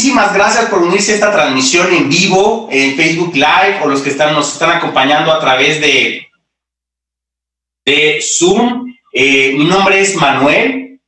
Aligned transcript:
muchísimas 0.00 0.32
gracias 0.32 0.64
por 0.70 0.82
unirse 0.82 1.12
a 1.12 1.14
esta 1.16 1.30
transmisión 1.30 1.92
en 1.92 2.08
vivo, 2.08 2.70
en 2.72 2.96
Facebook 2.96 3.34
Live, 3.34 3.80
o 3.82 3.86
los 3.86 4.00
que 4.00 4.08
están, 4.08 4.32
nos 4.32 4.50
están 4.50 4.70
acompañando 4.70 5.30
a 5.30 5.38
través 5.38 5.78
de, 5.78 6.26
de 7.84 8.18
Zoom. 8.22 8.94
Eh, 9.12 9.52
mi 9.58 9.64
nombre 9.64 10.00
es 10.00 10.16
Manuel. 10.16 10.98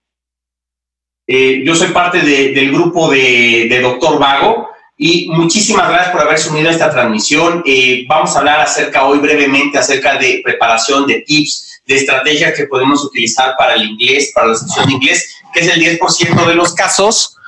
Eh, 1.26 1.62
yo 1.64 1.74
soy 1.74 1.88
parte 1.88 2.20
del 2.20 2.70
grupo 2.70 3.10
de, 3.10 3.80
Doctor 3.80 4.18
Vago 4.18 4.68
y 4.98 5.26
muchísimas 5.30 5.88
gracias 5.88 6.10
por 6.10 6.20
haberse 6.20 6.50
unido 6.50 6.68
a 6.68 6.72
esta 6.72 6.90
transmisión. 6.90 7.62
Eh, 7.64 8.04
vamos 8.06 8.36
a 8.36 8.40
hablar 8.40 8.60
acerca 8.60 9.06
hoy 9.06 9.20
brevemente 9.20 9.78
acerca 9.78 10.18
de 10.18 10.42
preparación, 10.44 11.06
de 11.06 11.22
tips, 11.22 11.80
de 11.86 11.94
estrategias 11.94 12.52
que 12.54 12.66
podemos 12.66 13.02
utilizar 13.02 13.54
para 13.56 13.72
el 13.72 13.84
inglés, 13.84 14.32
para 14.34 14.48
la 14.48 14.54
sección 14.54 14.86
de 14.86 14.92
inglés, 14.92 15.34
que 15.54 15.60
es 15.60 15.68
el 15.68 15.80
10% 15.80 16.46
de 16.46 16.54
los 16.54 16.74
casos 16.74 17.38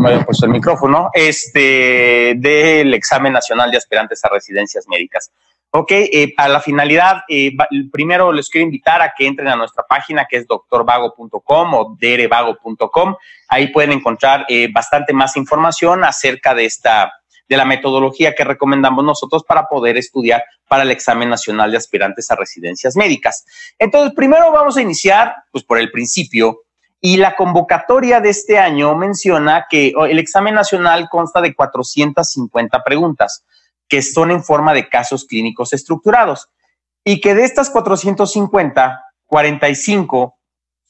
me 0.00 0.10
había 0.10 0.24
puesto 0.24 0.46
el 0.46 0.52
micrófono, 0.52 1.10
este, 1.12 2.34
del 2.36 2.94
examen 2.94 3.32
nacional 3.32 3.70
de 3.70 3.78
aspirantes 3.78 4.24
a 4.24 4.28
residencias 4.28 4.86
médicas. 4.88 5.30
Ok, 5.70 5.90
eh, 5.90 6.32
a 6.36 6.48
la 6.48 6.60
finalidad, 6.60 7.24
eh, 7.28 7.52
primero 7.92 8.32
les 8.32 8.48
quiero 8.48 8.64
invitar 8.64 9.02
a 9.02 9.12
que 9.16 9.26
entren 9.26 9.48
a 9.48 9.56
nuestra 9.56 9.84
página 9.86 10.26
que 10.28 10.38
es 10.38 10.46
doctorvago.com 10.46 11.74
o 11.74 11.96
derevago.com. 11.98 13.16
Ahí 13.48 13.68
pueden 13.68 13.92
encontrar 13.92 14.46
eh, 14.48 14.68
bastante 14.72 15.12
más 15.12 15.36
información 15.36 16.04
acerca 16.04 16.54
de 16.54 16.64
esta, 16.64 17.12
de 17.48 17.56
la 17.56 17.64
metodología 17.64 18.34
que 18.34 18.44
recomendamos 18.44 19.04
nosotros 19.04 19.44
para 19.44 19.68
poder 19.68 19.96
estudiar 19.96 20.44
para 20.66 20.82
el 20.82 20.90
examen 20.90 21.28
nacional 21.28 21.70
de 21.70 21.76
aspirantes 21.76 22.30
a 22.30 22.36
residencias 22.36 22.96
médicas. 22.96 23.44
Entonces, 23.78 24.14
primero 24.14 24.50
vamos 24.52 24.76
a 24.76 24.82
iniciar, 24.82 25.34
pues 25.50 25.64
por 25.64 25.78
el 25.78 25.90
principio, 25.90 26.62
y 27.06 27.18
la 27.18 27.36
convocatoria 27.36 28.20
de 28.20 28.30
este 28.30 28.58
año 28.58 28.96
menciona 28.96 29.66
que 29.70 29.92
oh, 29.96 30.06
el 30.06 30.18
examen 30.18 30.56
nacional 30.56 31.08
consta 31.08 31.40
de 31.40 31.54
450 31.54 32.82
preguntas 32.82 33.44
que 33.86 34.02
son 34.02 34.32
en 34.32 34.42
forma 34.42 34.74
de 34.74 34.88
casos 34.88 35.24
clínicos 35.24 35.72
estructurados 35.72 36.48
y 37.04 37.20
que 37.20 37.36
de 37.36 37.44
estas 37.44 37.70
450, 37.70 39.04
45 39.24 40.36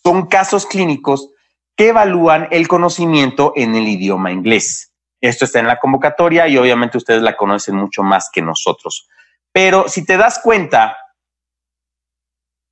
son 0.02 0.26
casos 0.26 0.64
clínicos 0.64 1.28
que 1.76 1.88
evalúan 1.88 2.48
el 2.50 2.66
conocimiento 2.66 3.52
en 3.54 3.74
el 3.74 3.86
idioma 3.86 4.32
inglés. 4.32 4.94
Esto 5.20 5.44
está 5.44 5.58
en 5.58 5.66
la 5.66 5.78
convocatoria 5.78 6.48
y 6.48 6.56
obviamente 6.56 6.96
ustedes 6.96 7.20
la 7.20 7.36
conocen 7.36 7.76
mucho 7.76 8.02
más 8.02 8.30
que 8.32 8.40
nosotros. 8.40 9.06
Pero 9.52 9.86
si 9.86 10.06
te 10.06 10.16
das 10.16 10.38
cuenta, 10.38 10.96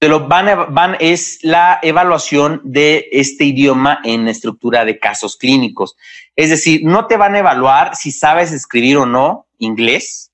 lo 0.08 0.26
van, 0.26 0.74
van 0.74 0.96
es 1.00 1.38
la 1.42 1.78
evaluación 1.82 2.60
de 2.64 3.08
este 3.12 3.44
idioma 3.44 4.00
en 4.04 4.28
estructura 4.28 4.84
de 4.84 4.98
casos 4.98 5.36
clínicos. 5.36 5.96
Es 6.36 6.50
decir, 6.50 6.82
no 6.84 7.06
te 7.06 7.16
van 7.16 7.34
a 7.34 7.38
evaluar 7.38 7.94
si 7.96 8.10
sabes 8.10 8.52
escribir 8.52 8.96
o 8.96 9.06
no 9.06 9.46
inglés. 9.58 10.30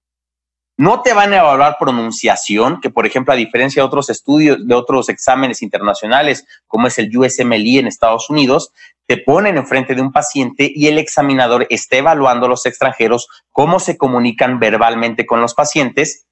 No 0.77 1.03
te 1.03 1.13
van 1.13 1.35
a 1.35 1.39
evaluar 1.41 1.77
pronunciación, 1.79 2.81
que 2.81 2.89
por 2.89 3.07
ejemplo, 3.07 3.35
a 3.35 3.37
diferencia 3.37 3.83
de 3.83 3.87
otros 3.87 4.09
estudios, 4.09 4.67
de 4.67 4.75
otros 4.75 5.11
exámenes 5.11 5.61
internacionales, 5.61 6.47
como 6.67 6.87
es 6.87 6.99
el 6.99 7.15
USMLE 7.15 7.81
en 7.81 7.87
Estados 7.87 8.31
Unidos, 8.31 8.73
te 9.07 9.19
ponen 9.19 9.59
enfrente 9.59 9.95
de 9.95 10.01
un 10.01 10.13
paciente 10.13 10.73
y 10.75 10.87
el 10.87 10.97
examinador 10.97 11.67
está 11.69 11.97
evaluando 11.97 12.47
a 12.47 12.49
los 12.49 12.65
extranjeros 12.65 13.29
cómo 13.51 13.79
se 13.79 13.99
comunican 13.99 14.59
verbalmente 14.59 15.27
con 15.27 15.41
los 15.41 15.53
pacientes 15.53 16.27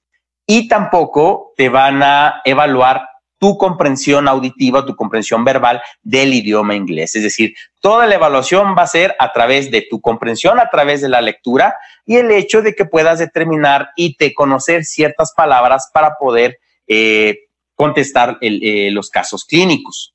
y 0.46 0.66
tampoco 0.66 1.52
te 1.56 1.68
van 1.68 2.02
a 2.02 2.40
evaluar 2.44 3.02
tu 3.38 3.56
comprensión 3.56 4.28
auditiva, 4.28 4.84
tu 4.84 4.96
comprensión 4.96 5.44
verbal 5.44 5.80
del 6.02 6.34
idioma 6.34 6.74
inglés. 6.74 7.14
Es 7.14 7.22
decir, 7.22 7.54
toda 7.80 8.06
la 8.06 8.16
evaluación 8.16 8.74
va 8.76 8.82
a 8.82 8.86
ser 8.86 9.14
a 9.18 9.32
través 9.32 9.70
de 9.70 9.86
tu 9.88 10.00
comprensión, 10.00 10.58
a 10.58 10.68
través 10.70 11.00
de 11.00 11.08
la 11.08 11.20
lectura 11.20 11.76
y 12.04 12.16
el 12.16 12.30
hecho 12.30 12.62
de 12.62 12.74
que 12.74 12.84
puedas 12.84 13.18
determinar 13.18 13.90
y 13.96 14.16
te 14.16 14.34
conocer 14.34 14.84
ciertas 14.84 15.32
palabras 15.36 15.90
para 15.92 16.16
poder 16.18 16.58
eh, 16.86 17.46
contestar 17.74 18.38
eh, 18.40 18.90
los 18.90 19.08
casos 19.08 19.44
clínicos. 19.44 20.14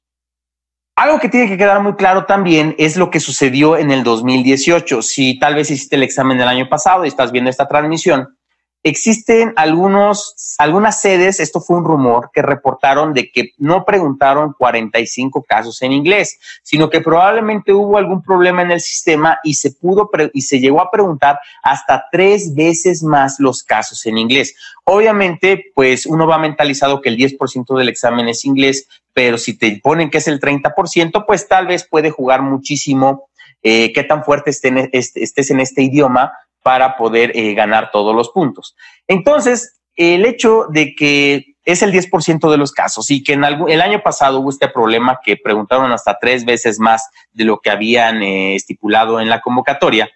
Algo 0.96 1.20
que 1.20 1.30
tiene 1.30 1.48
que 1.48 1.58
quedar 1.58 1.82
muy 1.82 1.96
claro 1.96 2.26
también 2.26 2.76
es 2.78 2.98
lo 2.98 3.10
que 3.10 3.20
sucedió 3.20 3.78
en 3.78 3.90
el 3.90 4.04
2018. 4.04 5.02
Si 5.02 5.40
tal 5.40 5.56
vez 5.56 5.72
hiciste 5.72 5.96
el 5.96 6.04
examen 6.04 6.38
del 6.38 6.48
año 6.48 6.70
pasado 6.70 7.04
y 7.04 7.08
estás 7.08 7.32
viendo 7.32 7.50
esta 7.50 7.68
transmisión, 7.68 8.38
Existen 8.86 9.54
algunos, 9.56 10.56
algunas 10.58 11.00
sedes, 11.00 11.40
esto 11.40 11.62
fue 11.62 11.78
un 11.78 11.86
rumor, 11.86 12.32
que 12.34 12.42
reportaron 12.42 13.14
de 13.14 13.32
que 13.32 13.52
no 13.58 13.86
preguntaron 13.86 14.54
45 14.58 15.42
casos 15.44 15.82
en 15.82 15.94
inglés, 15.94 16.38
sino 16.64 16.90
que 16.90 17.00
probablemente 17.00 17.72
hubo 17.72 17.98
algún 17.98 18.22
problema 18.22 18.62
en 18.62 18.72
el 18.72 18.82
sistema 18.82 19.40
y 19.42 19.54
se 19.54 19.72
pudo 19.72 20.10
y 20.34 20.42
se 20.42 20.60
llegó 20.60 20.82
a 20.82 20.92
preguntar 20.92 21.40
hasta 21.64 22.06
tres 22.12 22.54
veces 22.56 23.04
más 23.04 23.40
los 23.40 23.64
casos 23.64 24.06
en 24.06 24.18
inglés. 24.18 24.54
Obviamente, 24.84 25.72
pues 25.74 26.06
uno 26.06 26.28
va 26.28 26.38
mentalizado 26.38 27.02
que 27.02 27.08
el 27.08 27.18
10% 27.18 27.78
del 27.78 27.88
examen 27.88 28.28
es 28.28 28.44
inglés, 28.44 28.90
pero 29.14 29.38
si 29.38 29.58
te 29.58 29.80
ponen 29.82 30.10
que 30.10 30.18
es 30.18 30.28
el 30.28 30.42
30%, 30.42 31.24
pues 31.26 31.48
tal 31.48 31.68
vez 31.68 31.88
puede 31.88 32.12
jugar 32.12 32.42
muchísimo 32.42 33.30
eh, 33.62 33.94
qué 33.94 34.04
tan 34.04 34.26
fuerte 34.26 34.52
estés 34.52 35.52
en 35.52 35.60
este 35.62 35.84
idioma 35.84 36.34
para 36.64 36.98
poder 36.98 37.32
eh, 37.36 37.54
ganar 37.54 37.92
todos 37.92 38.16
los 38.16 38.30
puntos. 38.30 38.76
Entonces, 39.08 39.80
el 39.96 40.26
hecho 40.26 40.66
de 40.70 40.96
que 40.96 41.56
es 41.66 41.82
el 41.82 41.94
10% 41.94 42.50
de 42.50 42.58
los 42.58 42.72
casos 42.72 43.10
y 43.10 43.24
que 43.24 43.34
en 43.34 43.44
el 43.44 43.82
año 43.82 44.02
pasado 44.02 44.40
hubo 44.40 44.50
este 44.50 44.68
problema 44.68 45.20
que 45.24 45.38
preguntaron 45.38 45.92
hasta 45.92 46.18
tres 46.20 46.44
veces 46.44 46.80
más 46.80 47.10
de 47.32 47.46
lo 47.46 47.60
que 47.60 47.70
habían 47.70 48.22
eh, 48.22 48.56
estipulado 48.56 49.20
en 49.20 49.30
la 49.30 49.42
convocatoria, 49.42 50.10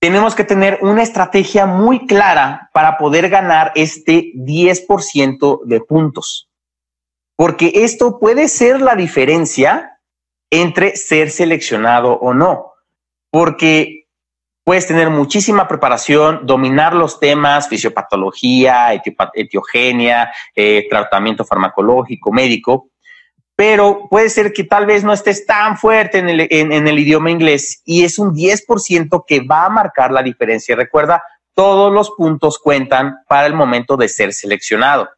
tenemos 0.00 0.36
que 0.36 0.44
tener 0.44 0.78
una 0.82 1.02
estrategia 1.02 1.66
muy 1.66 2.06
clara 2.06 2.70
para 2.72 2.98
poder 2.98 3.28
ganar 3.28 3.72
este 3.74 4.32
10% 4.34 5.64
de 5.64 5.80
puntos. 5.80 6.48
Porque 7.36 7.72
esto 7.74 8.18
puede 8.20 8.48
ser 8.48 8.80
la 8.80 8.94
diferencia 8.94 10.00
entre 10.50 10.96
ser 10.96 11.30
seleccionado 11.30 12.12
o 12.14 12.32
no. 12.32 12.72
Porque 13.30 13.97
puedes 14.68 14.86
tener 14.86 15.08
muchísima 15.08 15.66
preparación, 15.66 16.40
dominar 16.44 16.92
los 16.92 17.18
temas, 17.18 17.70
fisiopatología, 17.70 18.92
etiogenia, 19.32 20.30
eh, 20.54 20.86
tratamiento 20.90 21.42
farmacológico, 21.42 22.30
médico, 22.30 22.90
pero 23.56 24.08
puede 24.10 24.28
ser 24.28 24.52
que 24.52 24.64
tal 24.64 24.84
vez 24.84 25.04
no 25.04 25.14
estés 25.14 25.46
tan 25.46 25.78
fuerte 25.78 26.18
en 26.18 26.28
el, 26.28 26.46
en 26.50 26.86
el 26.86 26.98
idioma 26.98 27.30
inglés 27.30 27.80
y 27.86 28.04
es 28.04 28.18
un 28.18 28.34
10% 28.34 29.24
que 29.26 29.40
va 29.40 29.64
a 29.64 29.70
marcar 29.70 30.12
la 30.12 30.22
diferencia. 30.22 30.76
Recuerda, 30.76 31.22
todos 31.54 31.90
los 31.90 32.10
puntos 32.10 32.58
cuentan 32.58 33.20
para 33.26 33.46
el 33.46 33.54
momento 33.54 33.96
de 33.96 34.10
ser 34.10 34.34
seleccionado. 34.34 35.08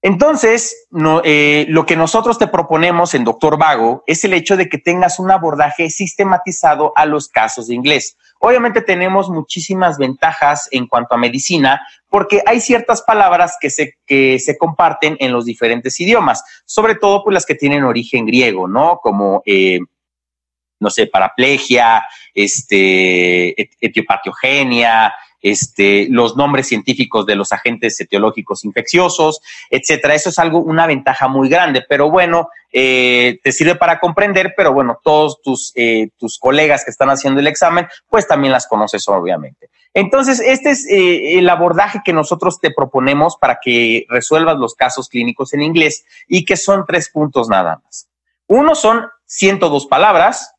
Entonces, 0.00 0.86
eh, 1.24 1.66
lo 1.68 1.84
que 1.84 1.96
nosotros 1.96 2.38
te 2.38 2.46
proponemos 2.46 3.14
en 3.14 3.24
Doctor 3.24 3.58
Vago 3.58 4.04
es 4.06 4.22
el 4.24 4.32
hecho 4.32 4.56
de 4.56 4.68
que 4.68 4.78
tengas 4.78 5.18
un 5.18 5.30
abordaje 5.30 5.90
sistematizado 5.90 6.92
a 6.94 7.04
los 7.04 7.28
casos 7.28 7.66
de 7.66 7.74
inglés. 7.74 8.16
Obviamente 8.38 8.80
tenemos 8.80 9.28
muchísimas 9.28 9.98
ventajas 9.98 10.68
en 10.70 10.86
cuanto 10.86 11.16
a 11.16 11.18
medicina 11.18 11.80
porque 12.08 12.42
hay 12.46 12.60
ciertas 12.60 13.02
palabras 13.02 13.56
que 13.60 13.70
se, 13.70 13.94
que 14.06 14.38
se 14.38 14.56
comparten 14.56 15.16
en 15.18 15.32
los 15.32 15.44
diferentes 15.44 15.98
idiomas, 15.98 16.44
sobre 16.64 16.94
todo 16.94 17.24
pues 17.24 17.34
las 17.34 17.44
que 17.44 17.56
tienen 17.56 17.82
origen 17.82 18.24
griego, 18.24 18.68
¿no? 18.68 19.00
Como, 19.02 19.42
eh, 19.46 19.80
no 20.78 20.90
sé, 20.90 21.08
paraplegia, 21.08 22.04
este, 22.34 23.68
etiopatiogenia, 23.80 25.12
este, 25.40 26.06
los 26.10 26.36
nombres 26.36 26.68
científicos 26.68 27.26
de 27.26 27.36
los 27.36 27.52
agentes 27.52 28.00
etiológicos 28.00 28.64
infecciosos, 28.64 29.40
etcétera. 29.70 30.14
Eso 30.14 30.30
es 30.30 30.38
algo, 30.38 30.58
una 30.58 30.86
ventaja 30.86 31.28
muy 31.28 31.48
grande, 31.48 31.84
pero 31.88 32.10
bueno, 32.10 32.48
eh, 32.72 33.38
te 33.42 33.52
sirve 33.52 33.76
para 33.76 33.98
comprender, 33.98 34.54
pero 34.56 34.72
bueno, 34.72 35.00
todos 35.02 35.40
tus, 35.40 35.72
eh, 35.74 36.10
tus 36.18 36.38
colegas 36.38 36.84
que 36.84 36.90
están 36.90 37.10
haciendo 37.10 37.40
el 37.40 37.46
examen, 37.46 37.86
pues 38.08 38.26
también 38.26 38.52
las 38.52 38.66
conoces 38.66 39.08
obviamente. 39.08 39.70
Entonces, 39.94 40.40
este 40.40 40.70
es 40.70 40.86
eh, 40.86 41.38
el 41.38 41.48
abordaje 41.48 42.02
que 42.04 42.12
nosotros 42.12 42.60
te 42.60 42.70
proponemos 42.70 43.36
para 43.36 43.58
que 43.62 44.06
resuelvas 44.08 44.58
los 44.58 44.74
casos 44.74 45.08
clínicos 45.08 45.54
en 45.54 45.62
inglés 45.62 46.04
y 46.26 46.44
que 46.44 46.56
son 46.56 46.84
tres 46.86 47.08
puntos 47.08 47.48
nada 47.48 47.80
más. 47.82 48.08
Uno 48.46 48.74
son 48.74 49.06
102 49.26 49.86
palabras. 49.86 50.54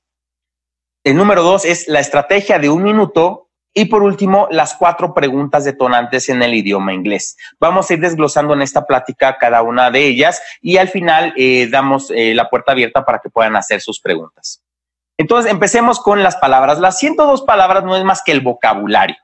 El 1.03 1.15
número 1.15 1.43
dos 1.43 1.65
es 1.65 1.87
la 1.87 1.99
estrategia 1.99 2.59
de 2.59 2.69
un 2.69 2.83
minuto 2.83 3.48
y 3.79 3.85
por 3.85 4.03
último, 4.03 4.49
las 4.51 4.73
cuatro 4.73 5.13
preguntas 5.13 5.63
detonantes 5.63 6.27
en 6.27 6.41
el 6.41 6.53
idioma 6.53 6.93
inglés. 6.93 7.37
Vamos 7.61 7.89
a 7.89 7.93
ir 7.93 8.01
desglosando 8.01 8.53
en 8.53 8.61
esta 8.61 8.85
plática 8.85 9.37
cada 9.37 9.61
una 9.61 9.89
de 9.89 10.05
ellas 10.05 10.41
y 10.61 10.75
al 10.75 10.89
final 10.89 11.33
eh, 11.37 11.69
damos 11.71 12.11
eh, 12.11 12.33
la 12.35 12.49
puerta 12.49 12.73
abierta 12.73 13.05
para 13.05 13.19
que 13.19 13.29
puedan 13.29 13.55
hacer 13.55 13.79
sus 13.79 14.01
preguntas. 14.01 14.61
Entonces, 15.17 15.49
empecemos 15.49 16.01
con 16.01 16.23
las 16.23 16.35
palabras. 16.35 16.79
Las 16.79 16.99
102 16.99 17.43
palabras 17.43 17.85
no 17.85 17.95
es 17.95 18.03
más 18.03 18.21
que 18.21 18.33
el 18.33 18.41
vocabulario. 18.41 19.15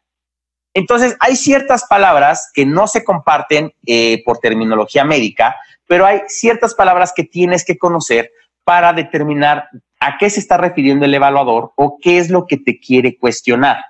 Entonces, 0.74 1.18
hay 1.19 1.36
ciertas 1.36 1.84
palabras 1.90 2.50
que 2.54 2.66
no 2.66 2.88
se 2.88 3.04
comparten 3.04 3.74
eh, 3.86 4.24
por 4.24 4.38
terminología 4.38 5.04
médica, 5.04 5.58
pero 5.86 6.06
hay 6.06 6.22
ciertas 6.30 6.74
palabras 6.75 7.12
que 7.13 7.25
tienes 7.25 7.66
que 7.66 7.78
conocer 7.78 8.31
para 8.63 8.94
determinar 8.94 9.68
a 10.00 10.18
qué 10.18 10.30
se 10.30 10.40
está 10.40 10.56
refiriendo 10.56 11.04
el 11.04 11.13
evaluador 11.13 11.74
o 11.75 11.98
qué 12.01 12.19
es 12.19 12.30
lo 12.30 12.46
que 12.48 12.56
te 12.56 12.80
quiere 12.80 13.18
cuestionar 13.18 13.84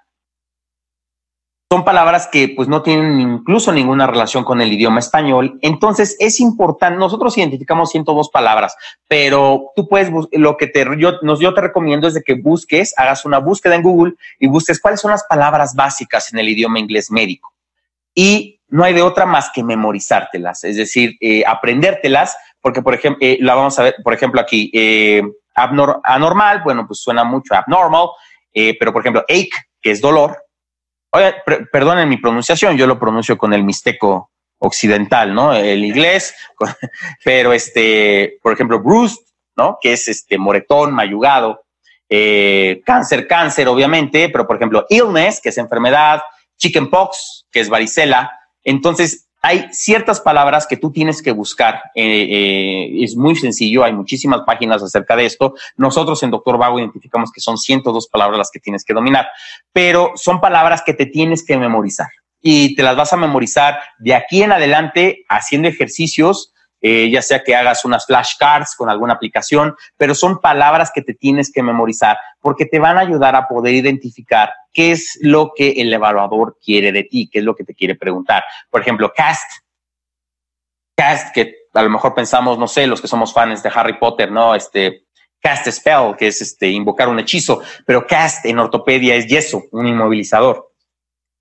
son 1.75 1.83
palabras 1.83 2.29
que 2.31 2.47
pues 2.47 2.69
no 2.69 2.81
tienen 2.81 3.19
incluso 3.19 3.73
ninguna 3.73 4.07
relación 4.07 4.45
con 4.45 4.61
el 4.61 4.71
idioma 4.71 4.99
español. 4.99 5.59
Entonces 5.61 6.15
es 6.19 6.39
importante, 6.39 6.97
nosotros 6.97 7.37
identificamos 7.37 7.89
102 7.89 8.29
palabras, 8.29 8.77
pero 9.09 9.71
tú 9.75 9.89
puedes, 9.89 10.09
lo 10.31 10.55
que 10.55 10.67
te, 10.67 10.85
yo, 10.97 11.19
yo 11.21 11.53
te 11.53 11.59
recomiendo 11.59 12.07
es 12.07 12.13
de 12.13 12.23
que 12.23 12.35
busques, 12.35 12.93
hagas 12.97 13.25
una 13.25 13.39
búsqueda 13.39 13.75
en 13.75 13.83
Google 13.83 14.13
y 14.39 14.47
busques 14.47 14.79
cuáles 14.79 15.01
son 15.01 15.11
las 15.11 15.25
palabras 15.25 15.75
básicas 15.75 16.31
en 16.31 16.39
el 16.39 16.47
idioma 16.47 16.79
inglés 16.79 17.11
médico. 17.11 17.53
Y 18.13 18.61
no 18.69 18.85
hay 18.85 18.93
de 18.93 19.01
otra 19.01 19.25
más 19.25 19.51
que 19.53 19.61
memorizártelas, 19.61 20.63
es 20.63 20.77
decir, 20.77 21.17
eh, 21.19 21.43
aprendértelas, 21.45 22.37
porque 22.61 22.81
por 22.81 22.93
ejemplo, 22.93 23.19
eh, 23.19 23.37
la 23.41 23.53
vamos 23.55 23.77
a 23.79 23.83
ver, 23.83 23.95
por 24.01 24.13
ejemplo 24.13 24.39
aquí, 24.39 24.71
eh, 24.73 25.21
anormal, 25.53 26.61
bueno, 26.63 26.87
pues 26.87 27.01
suena 27.01 27.25
mucho 27.25 27.53
abnormal, 27.53 28.07
pero 28.53 28.93
por 28.93 29.01
ejemplo, 29.01 29.25
ache, 29.27 29.49
que 29.81 29.91
es 29.91 29.99
dolor, 29.99 30.44
Oye, 31.15 31.33
perdonen 31.71 32.09
mi 32.09 32.17
pronunciación, 32.17 32.75
yo 32.75 32.85
lo 32.85 32.99
pronuncio 32.99 33.37
con 33.37 33.53
el 33.53 33.63
mixteco 33.63 34.31
occidental, 34.57 35.33
¿no? 35.33 35.53
El 35.53 35.85
inglés, 35.85 36.35
pero 37.23 37.53
este, 37.53 38.37
por 38.43 38.51
ejemplo, 38.51 38.81
bruised, 38.81 39.23
¿no? 39.55 39.77
Que 39.79 39.93
es 39.93 40.09
este 40.09 40.37
moretón, 40.37 40.93
mayugado, 40.93 41.63
eh, 42.09 42.81
cáncer, 42.85 43.27
cáncer, 43.27 43.69
obviamente, 43.69 44.27
pero 44.27 44.45
por 44.45 44.57
ejemplo, 44.57 44.85
illness, 44.89 45.39
que 45.39 45.49
es 45.49 45.57
enfermedad, 45.57 46.21
chickenpox, 46.57 47.45
que 47.49 47.61
es 47.61 47.69
varicela. 47.69 48.37
Entonces, 48.61 49.24
hay 49.45 49.67
ciertas 49.71 50.21
palabras 50.21 50.65
que 50.65 50.75
tú 50.75 50.91
tienes 50.91 51.21
que 51.21 51.31
buscar. 51.31 51.75
Eh, 51.93 52.27
eh, 52.29 53.03
es 53.03 53.15
muy 53.15 53.35
sencillo, 53.35 53.83
hay 53.83 53.93
muchísimas 53.93 54.41
páginas 54.41 54.81
acerca 54.81 55.15
de 55.15 55.27
esto. 55.27 55.53
Nosotros 55.77 56.23
en 56.23 56.31
Doctor 56.31 56.57
Vago 56.57 56.79
identificamos 56.79 57.31
que 57.31 57.41
son 57.41 57.59
102 57.59 58.07
palabras 58.07 58.39
las 58.39 58.49
que 58.49 58.59
tienes 58.59 58.83
que 58.83 58.95
dominar, 58.95 59.27
pero 59.71 60.13
son 60.15 60.41
palabras 60.41 60.81
que 60.83 60.95
te 60.95 61.05
tienes 61.05 61.45
que 61.45 61.57
memorizar 61.57 62.07
y 62.41 62.75
te 62.75 62.81
las 62.81 62.95
vas 62.95 63.13
a 63.13 63.17
memorizar 63.17 63.79
de 63.99 64.15
aquí 64.15 64.41
en 64.41 64.51
adelante 64.51 65.25
haciendo 65.29 65.67
ejercicios 65.67 66.51
eh, 66.81 67.09
ya 67.09 67.21
sea 67.21 67.43
que 67.43 67.55
hagas 67.55 67.85
unas 67.85 68.05
flashcards 68.05 68.75
con 68.75 68.89
alguna 68.89 69.13
aplicación, 69.13 69.75
pero 69.97 70.13
son 70.13 70.39
palabras 70.39 70.91
que 70.93 71.01
te 71.01 71.15
tienes 71.15 71.51
que 71.51 71.63
memorizar 71.63 72.17
porque 72.41 72.65
te 72.65 72.77
van 72.77 72.97
a 72.97 73.01
ayudar 73.01 73.35
a 73.35 73.47
poder 73.47 73.73
identificar 73.73 74.51
qué 74.75 74.91
es 74.91 75.17
lo 75.21 75.53
que 75.55 75.71
el 75.77 75.91
evaluador 75.91 76.59
quiere 76.63 76.91
de 76.91 77.03
ti, 77.03 77.29
qué 77.31 77.39
es 77.39 77.45
lo 77.45 77.55
que 77.55 77.63
te 77.63 77.73
quiere 77.73 77.95
preguntar. 77.95 78.43
Por 78.69 78.81
ejemplo, 78.81 79.11
cast. 79.15 79.49
Cast, 80.97 81.33
que 81.33 81.55
a 81.73 81.81
lo 81.81 81.89
mejor 81.89 82.13
pensamos, 82.13 82.59
no 82.59 82.67
sé, 82.67 82.85
los 82.85 83.01
que 83.01 83.07
somos 83.07 83.33
fans 83.33 83.63
de 83.63 83.71
Harry 83.73 83.97
Potter, 83.97 84.31
¿no? 84.31 84.53
Este, 84.53 85.05
cast 85.41 85.69
spell, 85.69 86.15
que 86.17 86.27
es 86.27 86.41
este, 86.41 86.69
invocar 86.69 87.07
un 87.07 87.19
hechizo, 87.19 87.61
pero 87.85 88.05
cast 88.05 88.45
en 88.45 88.59
ortopedia 88.59 89.15
es 89.15 89.27
yeso, 89.27 89.63
un 89.71 89.87
inmovilizador. 89.87 90.73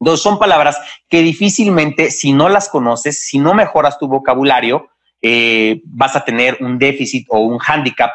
Entonces, 0.01 0.23
son 0.23 0.39
palabras 0.39 0.79
que 1.09 1.21
difícilmente, 1.21 2.13
si 2.13 2.33
no 2.33 2.49
las 2.49 2.69
conoces, 2.69 3.27
si 3.27 3.39
no 3.39 3.53
mejoras 3.53 3.99
tu 3.99 4.07
vocabulario, 4.07 4.91
eh, 5.21 5.81
vas 5.87 6.15
a 6.15 6.25
tener 6.25 6.59
un 6.61 6.79
déficit 6.79 7.27
o 7.31 7.41
un 7.41 7.59
hándicap 7.59 8.13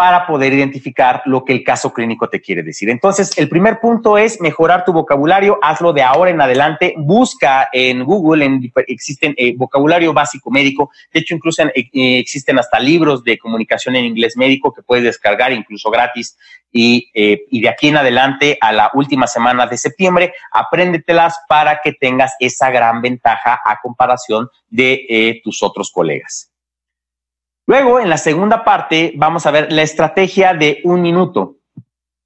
para 0.00 0.26
poder 0.26 0.54
identificar 0.54 1.20
lo 1.26 1.44
que 1.44 1.52
el 1.52 1.62
caso 1.62 1.92
clínico 1.92 2.26
te 2.30 2.40
quiere 2.40 2.62
decir. 2.62 2.88
Entonces, 2.88 3.36
el 3.36 3.50
primer 3.50 3.80
punto 3.80 4.16
es 4.16 4.40
mejorar 4.40 4.82
tu 4.86 4.94
vocabulario, 4.94 5.58
hazlo 5.60 5.92
de 5.92 6.02
ahora 6.02 6.30
en 6.30 6.40
adelante, 6.40 6.94
busca 6.96 7.68
en 7.70 8.02
Google, 8.04 8.46
en, 8.46 8.72
existen 8.86 9.34
eh, 9.36 9.52
vocabulario 9.54 10.14
básico 10.14 10.50
médico, 10.50 10.90
de 11.12 11.20
hecho 11.20 11.34
incluso 11.34 11.64
eh, 11.64 11.90
existen 11.92 12.58
hasta 12.58 12.80
libros 12.80 13.22
de 13.24 13.36
comunicación 13.36 13.94
en 13.94 14.06
inglés 14.06 14.38
médico 14.38 14.72
que 14.72 14.82
puedes 14.82 15.04
descargar 15.04 15.52
incluso 15.52 15.90
gratis 15.90 16.34
y, 16.72 17.10
eh, 17.12 17.42
y 17.50 17.60
de 17.60 17.68
aquí 17.68 17.88
en 17.88 17.98
adelante 17.98 18.56
a 18.58 18.72
la 18.72 18.90
última 18.94 19.26
semana 19.26 19.66
de 19.66 19.76
septiembre, 19.76 20.32
apréndetelas 20.50 21.40
para 21.46 21.82
que 21.84 21.92
tengas 21.92 22.32
esa 22.40 22.70
gran 22.70 23.02
ventaja 23.02 23.60
a 23.62 23.78
comparación 23.82 24.48
de 24.70 25.42
tus 25.44 25.62
otros 25.62 25.90
colegas. 25.92 26.49
Luego, 27.70 28.00
en 28.00 28.08
la 28.08 28.18
segunda 28.18 28.64
parte, 28.64 29.12
vamos 29.14 29.46
a 29.46 29.52
ver 29.52 29.70
la 29.70 29.82
estrategia 29.82 30.54
de 30.54 30.80
un 30.82 31.02
minuto. 31.02 31.58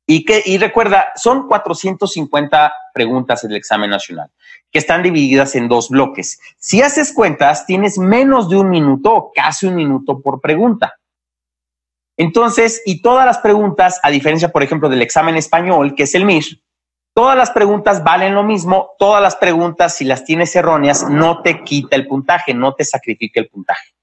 Y, 0.06 0.24
que, 0.24 0.42
y 0.42 0.56
recuerda, 0.56 1.12
son 1.16 1.48
450 1.48 2.72
preguntas 2.94 3.44
el 3.44 3.54
examen 3.54 3.90
nacional, 3.90 4.30
que 4.72 4.78
están 4.78 5.02
divididas 5.02 5.54
en 5.54 5.68
dos 5.68 5.90
bloques. 5.90 6.40
Si 6.56 6.80
haces 6.80 7.12
cuentas, 7.12 7.66
tienes 7.66 7.98
menos 7.98 8.48
de 8.48 8.56
un 8.56 8.70
minuto 8.70 9.14
o 9.14 9.32
casi 9.34 9.66
un 9.66 9.74
minuto 9.74 10.22
por 10.22 10.40
pregunta. 10.40 10.94
Entonces, 12.16 12.80
y 12.86 13.02
todas 13.02 13.26
las 13.26 13.36
preguntas, 13.36 14.00
a 14.02 14.08
diferencia, 14.08 14.48
por 14.48 14.62
ejemplo, 14.62 14.88
del 14.88 15.02
examen 15.02 15.36
español, 15.36 15.94
que 15.94 16.04
es 16.04 16.14
el 16.14 16.24
MIR, 16.24 16.62
todas 17.14 17.36
las 17.36 17.50
preguntas 17.50 18.02
valen 18.02 18.34
lo 18.34 18.44
mismo, 18.44 18.92
todas 18.98 19.20
las 19.20 19.36
preguntas, 19.36 19.94
si 19.94 20.06
las 20.06 20.24
tienes 20.24 20.56
erróneas, 20.56 21.06
no 21.10 21.42
te 21.42 21.62
quita 21.64 21.96
el 21.96 22.06
puntaje, 22.06 22.54
no 22.54 22.72
te 22.74 22.86
sacrifica 22.86 23.40
el 23.40 23.50
puntaje. 23.50 23.94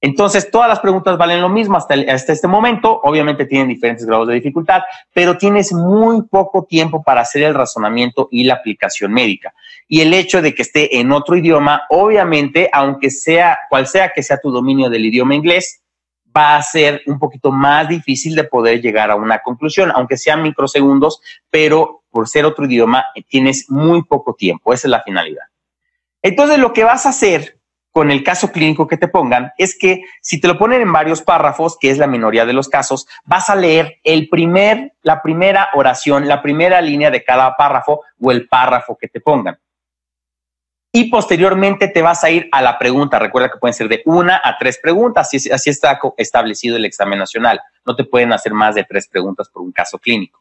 Entonces, 0.00 0.50
todas 0.50 0.68
las 0.68 0.78
preguntas 0.78 1.18
valen 1.18 1.40
lo 1.40 1.48
mismo 1.48 1.76
hasta, 1.76 1.94
este 1.94 2.46
momento. 2.46 3.00
Obviamente 3.02 3.46
tienen 3.46 3.68
diferentes 3.68 4.06
grados 4.06 4.28
de 4.28 4.34
dificultad, 4.34 4.82
pero 5.12 5.36
tienes 5.36 5.72
muy 5.72 6.22
poco 6.22 6.64
tiempo 6.64 7.02
para 7.02 7.22
hacer 7.22 7.42
el 7.42 7.54
razonamiento 7.54 8.28
y 8.30 8.44
la 8.44 8.54
aplicación 8.54 9.12
médica. 9.12 9.52
Y 9.88 10.00
el 10.00 10.14
hecho 10.14 10.40
de 10.40 10.54
que 10.54 10.62
esté 10.62 11.00
en 11.00 11.10
otro 11.10 11.36
idioma, 11.36 11.82
obviamente, 11.90 12.70
aunque 12.72 13.10
sea 13.10 13.58
cual 13.68 13.88
sea 13.88 14.10
que 14.10 14.22
sea 14.22 14.38
tu 14.40 14.52
dominio 14.52 14.88
del 14.88 15.06
idioma 15.06 15.34
inglés, 15.34 15.82
va 16.36 16.56
a 16.56 16.62
ser 16.62 17.02
un 17.06 17.18
poquito 17.18 17.50
más 17.50 17.88
difícil 17.88 18.36
de 18.36 18.44
poder 18.44 18.80
llegar 18.80 19.10
a 19.10 19.16
una 19.16 19.40
conclusión, 19.40 19.90
aunque 19.92 20.16
sean 20.16 20.42
microsegundos, 20.42 21.20
pero 21.50 22.04
por 22.10 22.28
ser 22.28 22.44
otro 22.44 22.66
idioma 22.66 23.04
tienes 23.28 23.68
muy 23.68 24.04
poco 24.04 24.34
tiempo. 24.34 24.72
Esa 24.72 24.86
es 24.86 24.90
la 24.90 25.02
finalidad. 25.02 25.44
Entonces, 26.22 26.58
lo 26.58 26.72
que 26.72 26.84
vas 26.84 27.06
a 27.06 27.10
hacer 27.10 27.57
con 27.98 28.12
el 28.12 28.22
caso 28.22 28.52
clínico 28.52 28.86
que 28.86 28.96
te 28.96 29.08
pongan 29.08 29.50
es 29.58 29.76
que 29.76 30.04
si 30.22 30.40
te 30.40 30.46
lo 30.46 30.56
ponen 30.56 30.82
en 30.82 30.92
varios 30.92 31.20
párrafos, 31.20 31.76
que 31.80 31.90
es 31.90 31.98
la 31.98 32.06
minoría 32.06 32.46
de 32.46 32.52
los 32.52 32.68
casos, 32.68 33.08
vas 33.24 33.50
a 33.50 33.56
leer 33.56 33.98
la 35.02 35.20
primera 35.20 35.70
oración, 35.74 36.28
la 36.28 36.40
primera 36.40 36.80
línea 36.80 37.10
de 37.10 37.24
cada 37.24 37.56
párrafo 37.56 38.02
o 38.20 38.30
el 38.30 38.46
párrafo 38.46 38.96
que 38.96 39.08
te 39.08 39.20
pongan. 39.20 39.58
Y 40.92 41.10
posteriormente 41.10 41.88
te 41.88 42.00
vas 42.00 42.22
a 42.22 42.30
ir 42.30 42.48
a 42.52 42.62
la 42.62 42.78
pregunta. 42.78 43.18
Recuerda 43.18 43.50
que 43.50 43.58
pueden 43.58 43.74
ser 43.74 43.88
de 43.88 44.02
una 44.04 44.40
a 44.44 44.56
tres 44.58 44.78
preguntas. 44.80 45.30
Así 45.52 45.68
está 45.68 45.98
establecido 46.18 46.76
el 46.76 46.84
examen 46.84 47.18
nacional. 47.18 47.60
No 47.84 47.96
te 47.96 48.04
pueden 48.04 48.32
hacer 48.32 48.52
más 48.52 48.76
de 48.76 48.84
tres 48.84 49.08
preguntas 49.08 49.48
por 49.48 49.62
un 49.62 49.72
caso 49.72 49.98
clínico. 49.98 50.40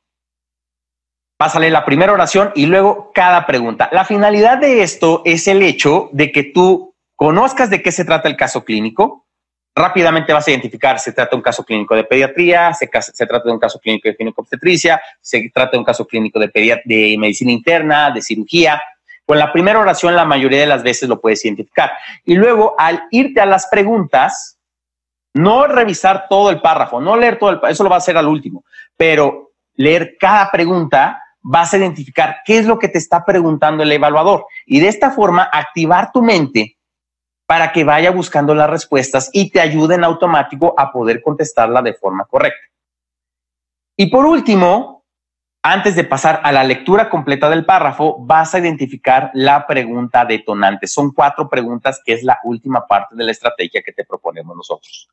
Vas 1.39 1.55
a 1.55 1.59
leer 1.59 1.73
la 1.73 1.85
primera 1.85 2.13
oración 2.13 2.51
y 2.53 2.67
luego 2.67 3.11
cada 3.15 3.47
pregunta. 3.47 3.89
La 3.91 4.05
finalidad 4.05 4.59
de 4.59 4.83
esto 4.83 5.23
es 5.25 5.47
el 5.47 5.63
hecho 5.63 6.11
de 6.13 6.31
que 6.31 6.43
tú 6.43 6.86
conozcas 7.17 7.69
de 7.69 7.81
qué 7.81 7.91
se 7.91 8.05
trata 8.05 8.29
el 8.29 8.37
caso 8.37 8.63
clínico, 8.63 9.25
rápidamente 9.75 10.31
vas 10.31 10.47
a 10.47 10.51
identificar, 10.51 10.99
se 10.99 11.11
trata 11.11 11.31
de 11.31 11.37
un 11.37 11.41
caso 11.41 11.65
clínico 11.65 11.95
de 11.95 12.03
pediatría, 12.03 12.73
se, 12.73 12.87
trata 12.87 13.43
de 13.45 13.51
un 13.51 13.59
caso 13.59 13.79
clínico 13.79 14.07
de 14.07 14.15
ginecobstetricia, 14.15 15.01
se 15.19 15.51
trata 15.53 15.71
de 15.71 15.77
un 15.79 15.83
caso 15.83 16.05
clínico 16.05 16.39
de, 16.39 16.49
de 16.85 17.17
medicina 17.19 17.51
interna, 17.51 18.11
de 18.11 18.21
cirugía. 18.21 18.81
Con 19.25 19.39
la 19.39 19.51
primera 19.51 19.79
oración 19.79 20.15
la 20.15 20.25
mayoría 20.25 20.61
de 20.61 20.67
las 20.67 20.83
veces 20.83 21.09
lo 21.09 21.19
puedes 21.19 21.43
identificar. 21.43 21.91
Y 22.23 22.35
luego 22.35 22.75
al 22.77 23.03
irte 23.11 23.41
a 23.41 23.45
las 23.47 23.67
preguntas, 23.67 24.59
no 25.33 25.67
revisar 25.67 26.27
todo 26.29 26.51
el 26.51 26.61
párrafo, 26.61 27.01
no 27.01 27.17
leer 27.17 27.39
todo 27.39 27.49
el 27.49 27.55
párrafo, 27.57 27.73
eso 27.73 27.83
lo 27.83 27.89
va 27.89 27.97
a 27.97 27.99
hacer 27.99 28.17
al 28.17 28.27
último, 28.27 28.63
pero 28.95 29.53
leer 29.73 30.17
cada 30.19 30.51
pregunta 30.51 31.23
vas 31.41 31.73
a 31.73 31.77
identificar 31.77 32.37
qué 32.45 32.59
es 32.59 32.65
lo 32.65 32.77
que 32.77 32.89
te 32.89 32.97
está 32.99 33.25
preguntando 33.25 33.83
el 33.83 33.91
evaluador 33.91 34.45
y 34.65 34.79
de 34.79 34.87
esta 34.87 35.11
forma 35.11 35.43
activar 35.43 36.11
tu 36.11 36.21
mente 36.21 36.76
para 37.47 37.71
que 37.71 37.83
vaya 37.85 38.11
buscando 38.11 38.53
las 38.53 38.69
respuestas 38.69 39.29
y 39.33 39.49
te 39.49 39.61
ayude 39.61 39.95
en 39.95 40.03
automático 40.03 40.75
a 40.77 40.91
poder 40.91 41.21
contestarla 41.23 41.81
de 41.81 41.93
forma 41.93 42.25
correcta. 42.25 42.67
Y 43.95 44.07
por 44.07 44.25
último, 44.25 45.05
antes 45.63 45.95
de 45.95 46.03
pasar 46.03 46.41
a 46.43 46.51
la 46.51 46.63
lectura 46.63 47.09
completa 47.09 47.49
del 47.49 47.65
párrafo, 47.65 48.17
vas 48.19 48.53
a 48.53 48.59
identificar 48.59 49.31
la 49.33 49.65
pregunta 49.65 50.23
detonante. 50.25 50.87
Son 50.87 51.11
cuatro 51.11 51.49
preguntas 51.49 52.01
que 52.05 52.13
es 52.13 52.23
la 52.23 52.39
última 52.43 52.85
parte 52.85 53.15
de 53.15 53.23
la 53.23 53.31
estrategia 53.31 53.81
que 53.81 53.93
te 53.93 54.05
proponemos 54.05 54.55
nosotros. 54.55 55.09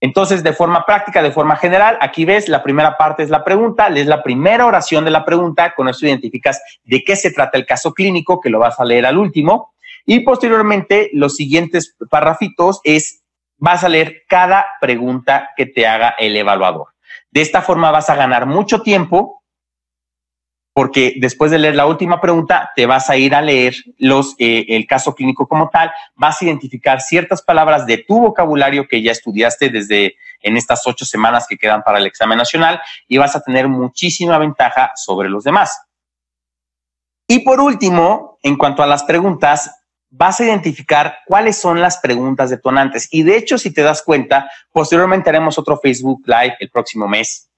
Entonces, 0.00 0.42
de 0.42 0.54
forma 0.54 0.84
práctica, 0.86 1.22
de 1.22 1.30
forma 1.30 1.56
general, 1.56 1.98
aquí 2.00 2.24
ves, 2.24 2.48
la 2.48 2.62
primera 2.62 2.96
parte 2.96 3.22
es 3.22 3.30
la 3.30 3.44
pregunta, 3.44 3.88
lees 3.90 4.06
la 4.06 4.22
primera 4.22 4.66
oración 4.66 5.04
de 5.04 5.10
la 5.10 5.24
pregunta, 5.24 5.74
con 5.74 5.88
eso 5.88 6.06
identificas 6.06 6.62
de 6.84 7.04
qué 7.04 7.16
se 7.16 7.30
trata 7.32 7.58
el 7.58 7.66
caso 7.66 7.92
clínico, 7.92 8.40
que 8.40 8.48
lo 8.48 8.58
vas 8.58 8.80
a 8.80 8.84
leer 8.84 9.04
al 9.06 9.18
último. 9.18 9.74
Y 10.12 10.24
posteriormente, 10.24 11.08
los 11.12 11.36
siguientes 11.36 11.96
párrafitos 12.10 12.80
es, 12.82 13.22
vas 13.58 13.84
a 13.84 13.88
leer 13.88 14.24
cada 14.28 14.66
pregunta 14.80 15.50
que 15.56 15.66
te 15.66 15.86
haga 15.86 16.16
el 16.18 16.36
evaluador. 16.36 16.88
De 17.30 17.42
esta 17.42 17.62
forma 17.62 17.92
vas 17.92 18.10
a 18.10 18.16
ganar 18.16 18.44
mucho 18.44 18.82
tiempo 18.82 19.44
porque 20.72 21.14
después 21.18 21.52
de 21.52 21.60
leer 21.60 21.76
la 21.76 21.86
última 21.86 22.20
pregunta, 22.20 22.72
te 22.74 22.86
vas 22.86 23.08
a 23.08 23.16
ir 23.16 23.36
a 23.36 23.40
leer 23.40 23.76
eh, 24.38 24.66
el 24.70 24.84
caso 24.88 25.14
clínico 25.14 25.46
como 25.46 25.70
tal, 25.70 25.92
vas 26.16 26.42
a 26.42 26.44
identificar 26.44 27.00
ciertas 27.00 27.40
palabras 27.40 27.86
de 27.86 27.98
tu 27.98 28.18
vocabulario 28.18 28.88
que 28.88 29.02
ya 29.02 29.12
estudiaste 29.12 29.68
desde 29.68 30.16
en 30.40 30.56
estas 30.56 30.84
ocho 30.88 31.04
semanas 31.04 31.46
que 31.48 31.56
quedan 31.56 31.84
para 31.84 31.98
el 31.98 32.06
examen 32.06 32.38
nacional 32.38 32.80
y 33.06 33.16
vas 33.18 33.36
a 33.36 33.42
tener 33.42 33.68
muchísima 33.68 34.38
ventaja 34.38 34.90
sobre 34.96 35.28
los 35.28 35.44
demás. 35.44 35.80
Y 37.28 37.44
por 37.44 37.60
último, 37.60 38.38
en 38.42 38.56
cuanto 38.56 38.82
a 38.82 38.88
las 38.88 39.04
preguntas, 39.04 39.79
vas 40.10 40.40
a 40.40 40.44
identificar 40.44 41.18
cuáles 41.26 41.56
son 41.56 41.80
las 41.80 41.98
preguntas 41.98 42.50
detonantes. 42.50 43.08
Y 43.10 43.22
de 43.22 43.36
hecho, 43.36 43.58
si 43.58 43.72
te 43.72 43.82
das 43.82 44.02
cuenta, 44.02 44.50
posteriormente 44.72 45.30
haremos 45.30 45.58
otro 45.58 45.78
Facebook 45.78 46.22
Live 46.26 46.56
el 46.60 46.70
próximo 46.70 47.06
mes, 47.08 47.48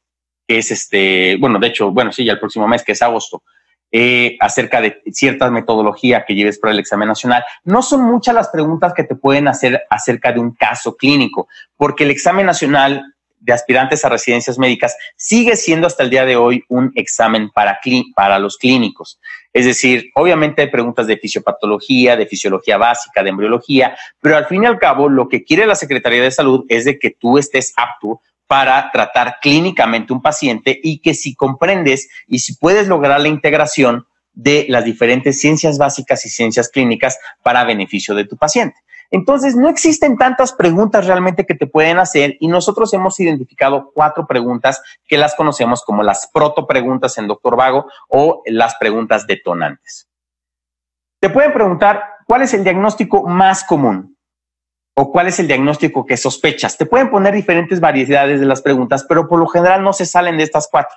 que 0.46 0.58
es 0.58 0.70
este, 0.70 1.36
bueno, 1.40 1.58
de 1.58 1.68
hecho, 1.68 1.90
bueno, 1.90 2.12
sí, 2.12 2.24
ya 2.24 2.32
el 2.32 2.40
próximo 2.40 2.68
mes, 2.68 2.84
que 2.84 2.92
es 2.92 3.02
agosto, 3.02 3.42
eh, 3.90 4.36
acerca 4.40 4.80
de 4.80 5.02
cierta 5.12 5.50
metodología 5.50 6.24
que 6.26 6.34
lleves 6.34 6.58
para 6.58 6.72
el 6.72 6.78
examen 6.78 7.08
nacional. 7.08 7.44
No 7.64 7.82
son 7.82 8.02
muchas 8.04 8.34
las 8.34 8.48
preguntas 8.48 8.94
que 8.94 9.04
te 9.04 9.14
pueden 9.14 9.48
hacer 9.48 9.82
acerca 9.90 10.32
de 10.32 10.40
un 10.40 10.52
caso 10.52 10.96
clínico, 10.96 11.48
porque 11.76 12.04
el 12.04 12.10
examen 12.10 12.46
nacional 12.46 13.11
de 13.42 13.52
aspirantes 13.52 14.04
a 14.04 14.08
residencias 14.08 14.58
médicas 14.58 14.96
sigue 15.16 15.56
siendo 15.56 15.86
hasta 15.86 16.04
el 16.04 16.10
día 16.10 16.24
de 16.24 16.36
hoy 16.36 16.64
un 16.68 16.92
examen 16.94 17.50
para, 17.50 17.80
para 18.14 18.38
los 18.38 18.56
clínicos. 18.56 19.20
Es 19.52 19.66
decir, 19.66 20.10
obviamente 20.14 20.62
hay 20.62 20.70
preguntas 20.70 21.06
de 21.06 21.18
fisiopatología, 21.18 22.16
de 22.16 22.26
fisiología 22.26 22.78
básica, 22.78 23.22
de 23.22 23.30
embriología, 23.30 23.96
pero 24.20 24.36
al 24.36 24.46
fin 24.46 24.62
y 24.62 24.66
al 24.66 24.78
cabo 24.78 25.08
lo 25.08 25.28
que 25.28 25.44
quiere 25.44 25.66
la 25.66 25.74
Secretaría 25.74 26.22
de 26.22 26.30
Salud 26.30 26.64
es 26.68 26.84
de 26.84 26.98
que 26.98 27.10
tú 27.10 27.36
estés 27.36 27.72
apto 27.76 28.20
para 28.46 28.90
tratar 28.92 29.38
clínicamente 29.40 30.12
un 30.12 30.22
paciente 30.22 30.78
y 30.82 30.98
que 31.00 31.14
si 31.14 31.34
comprendes 31.34 32.08
y 32.26 32.38
si 32.38 32.54
puedes 32.56 32.86
lograr 32.86 33.20
la 33.20 33.28
integración 33.28 34.06
de 34.34 34.66
las 34.68 34.84
diferentes 34.84 35.40
ciencias 35.40 35.78
básicas 35.78 36.24
y 36.24 36.30
ciencias 36.30 36.68
clínicas 36.68 37.18
para 37.42 37.64
beneficio 37.64 38.14
de 38.14 38.24
tu 38.24 38.36
paciente. 38.36 38.76
Entonces, 39.12 39.54
no 39.54 39.68
existen 39.68 40.16
tantas 40.16 40.54
preguntas 40.54 41.06
realmente 41.06 41.44
que 41.44 41.54
te 41.54 41.66
pueden 41.66 41.98
hacer 41.98 42.38
y 42.40 42.48
nosotros 42.48 42.94
hemos 42.94 43.20
identificado 43.20 43.92
cuatro 43.94 44.26
preguntas 44.26 44.82
que 45.04 45.18
las 45.18 45.34
conocemos 45.34 45.84
como 45.84 46.02
las 46.02 46.30
proto 46.32 46.66
preguntas 46.66 47.18
en 47.18 47.28
Doctor 47.28 47.54
Vago 47.54 47.84
o 48.08 48.42
las 48.46 48.74
preguntas 48.76 49.26
detonantes. 49.26 50.08
Te 51.20 51.28
pueden 51.28 51.52
preguntar 51.52 52.02
cuál 52.26 52.40
es 52.40 52.54
el 52.54 52.64
diagnóstico 52.64 53.28
más 53.28 53.64
común 53.64 54.16
o 54.96 55.12
cuál 55.12 55.26
es 55.26 55.38
el 55.38 55.46
diagnóstico 55.46 56.06
que 56.06 56.16
sospechas. 56.16 56.78
Te 56.78 56.86
pueden 56.86 57.10
poner 57.10 57.34
diferentes 57.34 57.80
variedades 57.80 58.40
de 58.40 58.46
las 58.46 58.62
preguntas, 58.62 59.04
pero 59.06 59.28
por 59.28 59.38
lo 59.38 59.46
general 59.46 59.82
no 59.82 59.92
se 59.92 60.06
salen 60.06 60.38
de 60.38 60.44
estas 60.44 60.68
cuatro, 60.70 60.96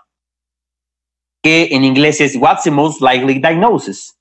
que 1.43 1.67
en 1.71 1.83
inglés 1.83 2.21
es 2.21 2.37
What's 2.37 2.63
the 2.63 2.71
most 2.71 3.01
likely 3.01 3.39
diagnosis? 3.39 4.17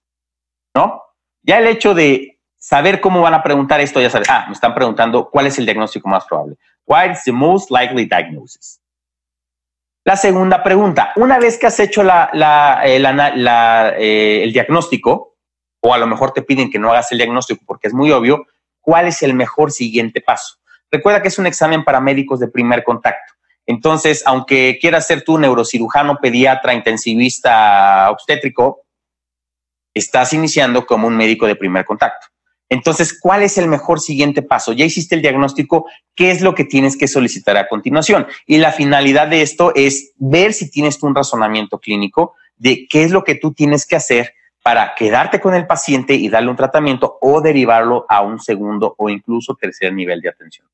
¿No? 0.75 1.01
Ya 1.43 1.59
el 1.59 1.69
hecho 1.69 1.95
de 1.95 2.34
saber 2.65 3.03
cómo 3.03 3.21
van 3.21 3.35
a 3.35 3.43
preguntar 3.43 3.83
esto, 3.83 4.01
ya 4.01 4.09
sabes, 4.09 4.31
ah, 4.31 4.47
me 4.47 4.55
están 4.55 4.75
preguntando 4.75 5.29
cuál 5.29 5.47
es 5.47 5.59
el 5.59 5.67
diagnóstico 5.67 6.09
más 6.09 6.25
probable. 6.25 6.57
What 6.87 7.11
is 7.11 7.23
the 7.25 7.33
most 7.33 7.71
likely 7.71 8.07
diagnosis? 8.07 8.81
La 10.03 10.17
segunda 10.17 10.63
pregunta, 10.63 11.13
una 11.17 11.39
vez 11.39 11.59
que 11.59 11.67
has 11.67 11.79
hecho 11.79 12.03
la, 12.03 12.81
eh, 12.83 13.03
eh, 13.99 14.43
el 14.45 14.53
diagnóstico, 14.55 15.37
o 15.81 15.93
a 15.93 15.99
lo 15.99 16.07
mejor 16.07 16.33
te 16.33 16.41
piden 16.41 16.71
que 16.71 16.79
no 16.79 16.91
hagas 16.91 17.13
el 17.13 17.19
diagnóstico 17.19 17.63
porque 17.67 17.89
es 17.89 17.93
muy 17.93 18.11
obvio, 18.13 18.47
¿cuál 18.81 19.09
es 19.09 19.23
el 19.23 19.35
mejor 19.35 19.71
siguiente 19.71 20.23
paso? 20.23 20.57
Recuerda 20.91 21.21
que 21.21 21.29
es 21.29 21.39
un 21.39 21.47
examen 21.47 21.85
para 21.85 22.01
médicos 22.01 22.41
de 22.41 22.49
primer 22.49 22.83
contacto. 22.83 23.35
Entonces, 23.67 24.23
aunque 24.25 24.79
quieras 24.81 25.07
ser 25.07 25.23
tú 25.23 25.37
neurocirujano, 25.37 26.17
pediatra, 26.17 26.73
intensivista, 26.73 28.11
obstétrico, 28.11 28.85
estás 29.93 30.33
iniciando 30.33 30.87
como 30.87 31.07
un 31.09 31.17
médico 31.17 31.47
de 31.47 31.57
primer 31.57 31.85
contacto. 31.85 32.29
Entonces, 32.69 33.19
¿cuál 33.19 33.43
es 33.43 33.59
el 33.59 33.69
mejor 33.69 34.01
siguiente 34.01 34.43
paso? 34.43 34.73
Ya 34.73 34.85
hiciste 34.85 35.15
el 35.15 35.23
diagnóstico, 35.23 35.87
¿qué 36.15 36.31
es 36.31 36.41
lo 36.41 36.55
que 36.55 36.65
tienes 36.65 36.97
que 36.97 37.09
solicitar 37.09 37.57
a 37.57 37.69
continuación? 37.69 38.27
Y 38.47 38.59
la 38.59 38.73
finalidad 38.73 39.29
de 39.29 39.43
esto 39.43 39.73
es 39.75 40.13
ver 40.17 40.53
si 40.53 40.71
tienes 40.71 41.03
un 41.03 41.15
razonamiento 41.15 41.79
clínico 41.79 42.35
de 42.57 42.87
qué 42.89 43.05
es 43.05 43.11
lo 43.11 43.23
que 43.23 43.35
tú 43.35 43.53
tienes 43.53 43.87
que 43.87 43.97
hacer 43.97 44.35
para 44.63 44.95
quedarte 44.95 45.41
con 45.41 45.55
el 45.55 45.67
paciente 45.67 46.15
y 46.15 46.31
darle 46.31 46.49
un 46.49 46.57
tratamiento 46.57 47.19
o 47.21 47.43
derivarlo 47.43 48.07
a 48.09 48.23
un 48.23 48.41
segundo 48.41 48.95
o 48.97 49.11
incluso 49.11 49.55
tercer 49.55 49.93
nivel 49.93 50.23
de 50.23 50.31
atención. 50.31 50.67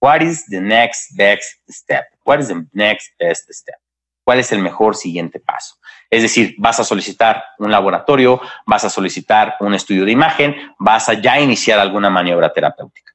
What 0.00 0.20
is 0.20 0.46
the 0.46 0.60
next 0.60 1.16
best 1.16 1.58
step? 1.68 2.04
What 2.24 2.38
is 2.38 2.48
the 2.48 2.66
next 2.72 3.10
best 3.18 3.50
step? 3.52 3.81
¿Cuál 4.24 4.38
es 4.38 4.52
el 4.52 4.60
mejor 4.60 4.94
siguiente 4.94 5.40
paso? 5.40 5.76
Es 6.08 6.22
decir, 6.22 6.54
vas 6.58 6.78
a 6.78 6.84
solicitar 6.84 7.42
un 7.58 7.70
laboratorio, 7.70 8.40
vas 8.66 8.84
a 8.84 8.90
solicitar 8.90 9.56
un 9.60 9.74
estudio 9.74 10.04
de 10.04 10.12
imagen, 10.12 10.54
vas 10.78 11.08
a 11.08 11.14
ya 11.14 11.40
iniciar 11.40 11.78
alguna 11.78 12.10
maniobra 12.10 12.52
terapéutica. 12.52 13.12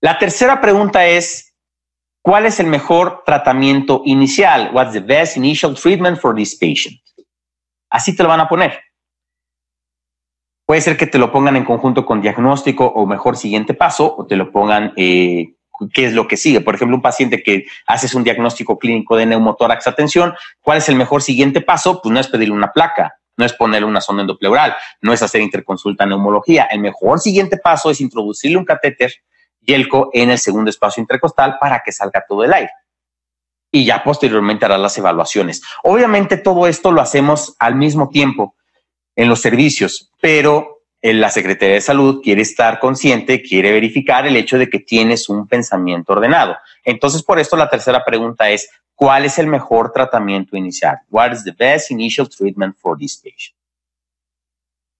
La 0.00 0.18
tercera 0.18 0.60
pregunta 0.60 1.06
es, 1.06 1.54
¿cuál 2.22 2.46
es 2.46 2.60
el 2.60 2.66
mejor 2.66 3.22
tratamiento 3.26 4.02
inicial? 4.04 4.70
What's 4.72 4.92
the 4.92 5.00
best 5.00 5.36
initial 5.36 5.74
treatment 5.74 6.18
for 6.18 6.34
this 6.34 6.54
patient? 6.54 7.00
Así 7.90 8.14
te 8.14 8.22
lo 8.22 8.28
van 8.28 8.40
a 8.40 8.48
poner. 8.48 8.80
Puede 10.66 10.80
ser 10.80 10.96
que 10.96 11.06
te 11.06 11.18
lo 11.18 11.30
pongan 11.30 11.56
en 11.56 11.64
conjunto 11.64 12.06
con 12.06 12.22
diagnóstico 12.22 12.86
o 12.86 13.06
mejor 13.06 13.36
siguiente 13.36 13.74
paso, 13.74 14.14
o 14.16 14.26
te 14.26 14.36
lo 14.36 14.50
pongan 14.50 14.92
eh, 14.96 15.54
qué 15.92 16.06
es 16.06 16.12
lo 16.12 16.28
que 16.28 16.36
sigue. 16.36 16.60
Por 16.60 16.74
ejemplo, 16.74 16.96
un 16.96 17.02
paciente 17.02 17.42
que 17.42 17.66
haces 17.86 18.14
un 18.14 18.24
diagnóstico 18.24 18.78
clínico 18.78 19.16
de 19.16 19.26
neumotórax, 19.26 19.86
atención, 19.86 20.34
¿cuál 20.60 20.78
es 20.78 20.88
el 20.88 20.96
mejor 20.96 21.22
siguiente 21.22 21.60
paso? 21.60 22.00
Pues 22.02 22.12
no 22.12 22.20
es 22.20 22.28
pedirle 22.28 22.54
una 22.54 22.72
placa, 22.72 23.18
no 23.36 23.44
es 23.44 23.52
ponerle 23.52 23.86
una 23.86 24.00
sonda 24.00 24.22
endopleural, 24.22 24.74
no 25.00 25.12
es 25.12 25.22
hacer 25.22 25.40
interconsulta 25.40 26.06
neumología. 26.06 26.64
El 26.64 26.80
mejor 26.80 27.20
siguiente 27.20 27.56
paso 27.56 27.90
es 27.90 28.00
introducirle 28.00 28.56
un 28.56 28.64
catéter 28.64 29.12
yelco 29.60 30.10
en 30.12 30.30
el 30.30 30.38
segundo 30.38 30.70
espacio 30.70 31.00
intercostal 31.00 31.58
para 31.58 31.82
que 31.84 31.92
salga 31.92 32.24
todo 32.28 32.44
el 32.44 32.52
aire. 32.52 32.70
Y 33.70 33.84
ya 33.84 34.04
posteriormente 34.04 34.64
hará 34.64 34.78
las 34.78 34.96
evaluaciones. 34.98 35.62
Obviamente 35.82 36.36
todo 36.36 36.68
esto 36.68 36.92
lo 36.92 37.00
hacemos 37.00 37.56
al 37.58 37.74
mismo 37.74 38.08
tiempo 38.08 38.54
en 39.16 39.28
los 39.28 39.40
servicios, 39.40 40.12
pero 40.20 40.73
la 41.12 41.28
Secretaría 41.28 41.74
de 41.74 41.80
Salud 41.82 42.22
quiere 42.22 42.40
estar 42.40 42.80
consciente, 42.80 43.42
quiere 43.42 43.72
verificar 43.72 44.26
el 44.26 44.36
hecho 44.36 44.56
de 44.56 44.70
que 44.70 44.78
tienes 44.78 45.28
un 45.28 45.46
pensamiento 45.46 46.14
ordenado. 46.14 46.56
Entonces, 46.82 47.22
por 47.22 47.38
esto 47.38 47.56
la 47.56 47.68
tercera 47.68 48.02
pregunta 48.02 48.48
es, 48.48 48.70
¿cuál 48.94 49.26
es 49.26 49.38
el 49.38 49.46
mejor 49.46 49.92
tratamiento 49.92 50.56
inicial? 50.56 50.98
What 51.10 51.32
is 51.32 51.44
the 51.44 51.52
best 51.52 51.90
initial 51.90 52.26
treatment 52.26 52.76
for 52.78 52.96
this 52.96 53.18
patient? 53.18 53.54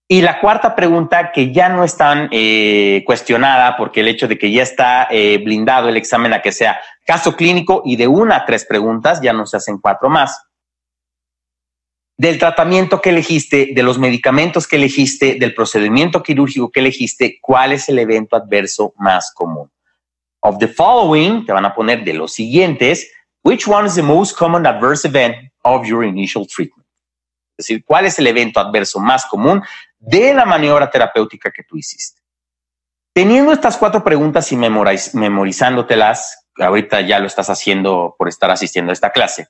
Y 0.06 0.20
la 0.20 0.38
cuarta 0.38 0.76
pregunta, 0.76 1.32
que 1.32 1.50
ya 1.50 1.70
no 1.70 1.82
es 1.82 1.96
tan 1.96 2.28
eh, 2.30 3.02
cuestionada, 3.06 3.75
porque 3.78 4.00
el 4.00 4.08
hecho 4.08 4.28
de 4.28 4.37
que 4.37 4.52
ya 4.52 4.62
está 4.62 5.08
eh, 5.11 5.38
blindado 5.42 5.88
el 5.88 5.96
examen 5.96 6.34
a 6.34 6.42
que 6.42 6.52
sea 6.52 6.78
caso 7.06 7.34
clínico 7.34 7.80
y 7.87 7.96
de 7.96 8.06
una 8.06 8.37
a 8.37 8.44
tres 8.44 8.66
preguntas, 8.66 9.23
ya 9.23 9.32
no 9.32 9.46
se 9.46 9.56
hacen 9.56 9.78
cuatro 9.78 10.11
más 10.11 10.38
del 12.16 12.38
tratamiento 12.38 13.00
que 13.00 13.11
elegiste, 13.11 13.73
de 13.75 13.83
los 13.83 13.99
medicamentos 13.99 14.68
que 14.68 14.76
elegiste, 14.76 15.35
del 15.35 15.54
procedimiento 15.54 16.23
quirúrgico 16.23 16.71
que 16.71 16.80
elegiste, 16.80 17.38
cuál 17.40 17.73
es 17.73 17.88
el 17.88 17.99
evento 17.99 18.37
adverso 18.37 18.94
más 18.97 19.33
común. 19.35 19.71
Of 20.40 20.59
the 20.59 20.68
following, 20.68 21.44
te 21.44 21.52
van 21.52 21.64
a 21.64 21.75
poner 21.75 22.04
de 22.04 22.14
los 22.14 22.33
siguientes, 22.33 23.11
which 23.42 23.66
one 23.66 23.88
is 23.88 23.94
the 23.94 24.02
most 24.02 24.37
common 24.37 24.66
adverse 24.66 25.06
event 25.06 25.37
of 25.62 25.87
your 25.87 26.04
initial 26.04 26.47
treatment? 26.47 26.87
Es 27.56 27.66
decir, 27.66 27.85
cuál 27.85 28.06
es 28.06 28.18
el 28.18 28.26
evento 28.26 28.61
adverso 28.61 29.00
más 29.00 29.26
común 29.26 29.62
de 29.99 30.35
la 30.35 30.44
maniobra 30.44 30.90
terapéutica 30.90 31.50
que 31.50 31.62
tú 31.62 31.76
hiciste. 31.76 32.21
Teniendo 33.14 33.52
estas 33.52 33.76
cuatro 33.76 34.02
preguntas 34.02 34.50
y 34.50 34.56
memorizándotelas, 34.56 36.49
ahorita 36.56 37.00
ya 37.02 37.21
lo 37.21 37.28
estás 37.28 37.49
haciendo 37.49 38.16
por 38.18 38.28
estar 38.28 38.50
asistiendo 38.50 38.90
a 38.90 38.92
esta 38.92 39.11
clase, 39.12 39.47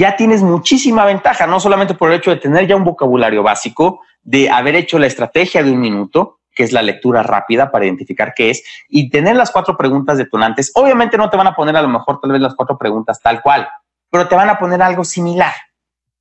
ya 0.00 0.16
tienes 0.16 0.42
muchísima 0.42 1.04
ventaja, 1.04 1.46
no 1.46 1.60
solamente 1.60 1.92
por 1.92 2.10
el 2.10 2.16
hecho 2.16 2.30
de 2.30 2.38
tener 2.38 2.66
ya 2.66 2.74
un 2.74 2.84
vocabulario 2.84 3.42
básico, 3.42 4.00
de 4.22 4.48
haber 4.48 4.74
hecho 4.74 4.98
la 4.98 5.06
estrategia 5.06 5.62
de 5.62 5.70
un 5.70 5.78
minuto, 5.78 6.38
que 6.54 6.62
es 6.62 6.72
la 6.72 6.80
lectura 6.80 7.22
rápida 7.22 7.70
para 7.70 7.84
identificar 7.84 8.32
qué 8.34 8.48
es, 8.48 8.64
y 8.88 9.10
tener 9.10 9.36
las 9.36 9.50
cuatro 9.50 9.76
preguntas 9.76 10.16
detonantes. 10.16 10.72
Obviamente 10.74 11.18
no 11.18 11.28
te 11.28 11.36
van 11.36 11.48
a 11.48 11.54
poner 11.54 11.76
a 11.76 11.82
lo 11.82 11.88
mejor 11.88 12.18
tal 12.18 12.32
vez 12.32 12.40
las 12.40 12.54
cuatro 12.54 12.78
preguntas 12.78 13.20
tal 13.20 13.42
cual, 13.42 13.68
pero 14.08 14.26
te 14.26 14.34
van 14.34 14.48
a 14.48 14.58
poner 14.58 14.80
algo 14.80 15.04
similar, 15.04 15.52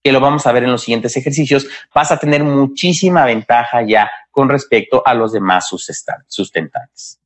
que 0.03 0.11
lo 0.11 0.19
vamos 0.19 0.45
a 0.45 0.51
ver 0.51 0.65
en 0.65 0.71
los 0.73 0.81
siguientes 0.81 1.15
ejercicios. 1.15 1.65
Vas 1.95 2.11
a 2.11 2.17
tener 2.17 2.43
muchísima 2.43 3.23
ventaja 3.23 3.81
ya 3.83 4.11
con 4.29 4.49
respecto 4.49 5.03
a 5.05 5.13
los 5.13 5.31
demás 5.31 5.69
sustentantes. 6.27 7.21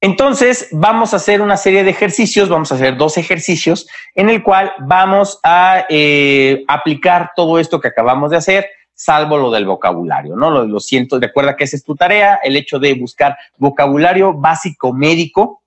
Entonces, 0.00 0.68
vamos 0.70 1.12
a 1.12 1.16
hacer 1.16 1.40
una 1.40 1.56
serie 1.56 1.82
de 1.82 1.90
ejercicios, 1.90 2.48
vamos 2.48 2.70
a 2.70 2.76
hacer 2.76 2.96
dos 2.96 3.18
ejercicios 3.18 3.88
en 4.14 4.30
el 4.30 4.44
cual 4.44 4.72
vamos 4.78 5.40
a 5.42 5.86
eh, 5.88 6.64
aplicar 6.68 7.32
todo 7.34 7.58
esto 7.58 7.80
que 7.80 7.88
acabamos 7.88 8.30
de 8.30 8.36
hacer, 8.36 8.66
salvo 8.94 9.38
lo 9.38 9.50
del 9.50 9.66
vocabulario, 9.66 10.36
¿no? 10.36 10.50
Lo, 10.50 10.64
lo 10.64 10.78
siento, 10.78 11.18
recuerda 11.18 11.56
que 11.56 11.64
esa 11.64 11.76
es 11.76 11.82
tu 11.82 11.96
tarea, 11.96 12.38
el 12.44 12.56
hecho 12.56 12.78
de 12.78 12.94
buscar 12.94 13.36
vocabulario 13.56 14.34
básico 14.34 14.92
médico, 14.92 15.62